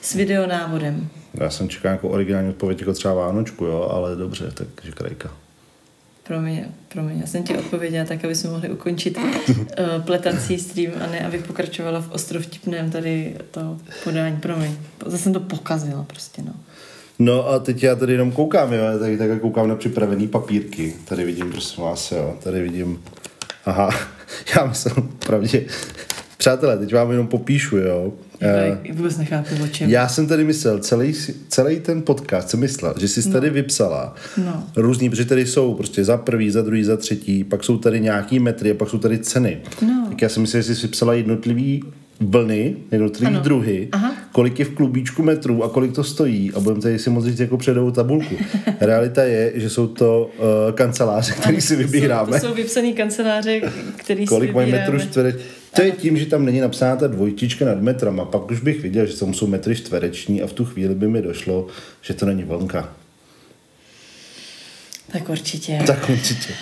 [0.02, 1.08] s videonávodem.
[1.34, 5.32] Já jsem čekal jako originální odpověď jako třeba Vánočku, jo, ale dobře, takže krajka.
[6.22, 11.06] Promiň, promiň, já jsem ti odpověděla tak, aby jsme mohli ukončit uh, pletací stream a
[11.06, 14.36] ne, aby pokračovala v ostrovtipném tady to podání.
[14.36, 14.76] Promiň,
[15.06, 16.52] zase jsem to pokazila prostě, no.
[17.24, 20.94] No a teď já tady jenom koukám, jo, tady takhle koukám na připravený papírky.
[21.04, 23.00] Tady vidím, prosím vás, jo, tady vidím,
[23.64, 23.90] aha,
[24.56, 24.94] já myslím,
[25.26, 25.64] pravdě,
[26.36, 28.12] přátelé, teď vám jenom popíšu, jo.
[28.40, 29.90] Já vůbec nechápu, o čem.
[29.90, 31.14] Já jsem tady myslel, celý,
[31.48, 33.32] celý ten podcast jsem myslel, že jsi no.
[33.32, 34.14] tady vypsala
[34.44, 34.64] no.
[34.76, 38.38] různý, protože tady jsou prostě za prvý, za druhý, za třetí, pak jsou tady nějaký
[38.38, 39.58] metry a pak jsou tady ceny.
[39.82, 40.06] No.
[40.08, 41.84] Tak já jsem myslel, že jsi vypsala jednotlivý
[42.20, 44.11] vlny, jednotlivý druhy, Aha.
[44.32, 47.40] Kolik je v klubíčku metrů a kolik to stojí a budeme tady si moc říct
[47.40, 48.36] jako předovou tabulku.
[48.80, 52.26] Realita je, že jsou to uh, kanceláře, které si vybíráme.
[52.26, 53.60] To jsou, to jsou vypsaný kanceláře,
[53.96, 55.36] který kolik si mají metrů čtvereč.
[55.74, 58.24] To je tím, že tam není napsána ta dvojtička nad metrama.
[58.24, 61.22] Pak už bych viděl, že tam jsou metry čtvereční a v tu chvíli by mi
[61.22, 61.66] došlo,
[62.02, 62.92] že to není vlnka.
[65.12, 65.82] Tak určitě.
[65.86, 66.54] Tak určitě.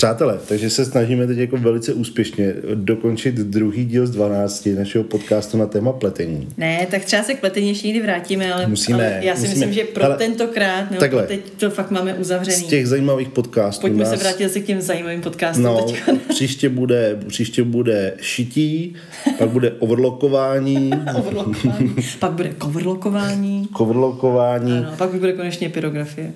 [0.00, 5.58] Přátelé, takže se snažíme teď jako velice úspěšně dokončit druhý díl z 12 našeho podcastu
[5.58, 6.48] na téma pletení.
[6.56, 9.66] Ne, tak třeba se k pletení ještě někdy vrátíme, ale, Musíme, ale já si musíme.
[9.66, 11.26] myslím, že pro Hele, tentokrát, nebo takhle.
[11.26, 12.56] teď to fakt máme uzavřený.
[12.56, 14.10] Z těch zajímavých podcastů Pojďme nás...
[14.10, 16.12] se vrátit zase k těm zajímavým podcastům No, teďka.
[16.28, 18.94] příště bude, příště bude šití,
[19.38, 21.94] pak bude overlockování, Overlockování.
[22.18, 23.68] Pak bude coverlockování.
[23.76, 26.32] coverlockování Ano, pak bude konečně pyrografie.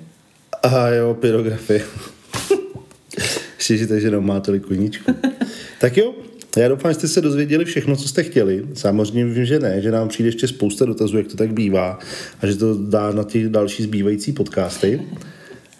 [0.62, 1.80] a jo, pyrografie.
[3.70, 5.14] Ještě, že nemá tolik koníčku.
[5.80, 6.14] tak jo,
[6.56, 8.64] já doufám, že jste se dozvěděli všechno, co jste chtěli.
[8.74, 11.98] Samozřejmě vím, že ne, že nám přijde ještě spousta dotazů, jak to tak bývá
[12.40, 15.02] a že to dá na ty další zbývající podcasty.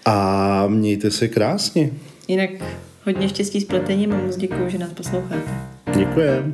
[0.05, 1.91] A mějte se krásně.
[2.29, 2.51] Jinak
[3.05, 5.51] hodně štěstí s pletením a moc děkuju, že nás posloucháte.
[5.97, 6.53] Děkujeme.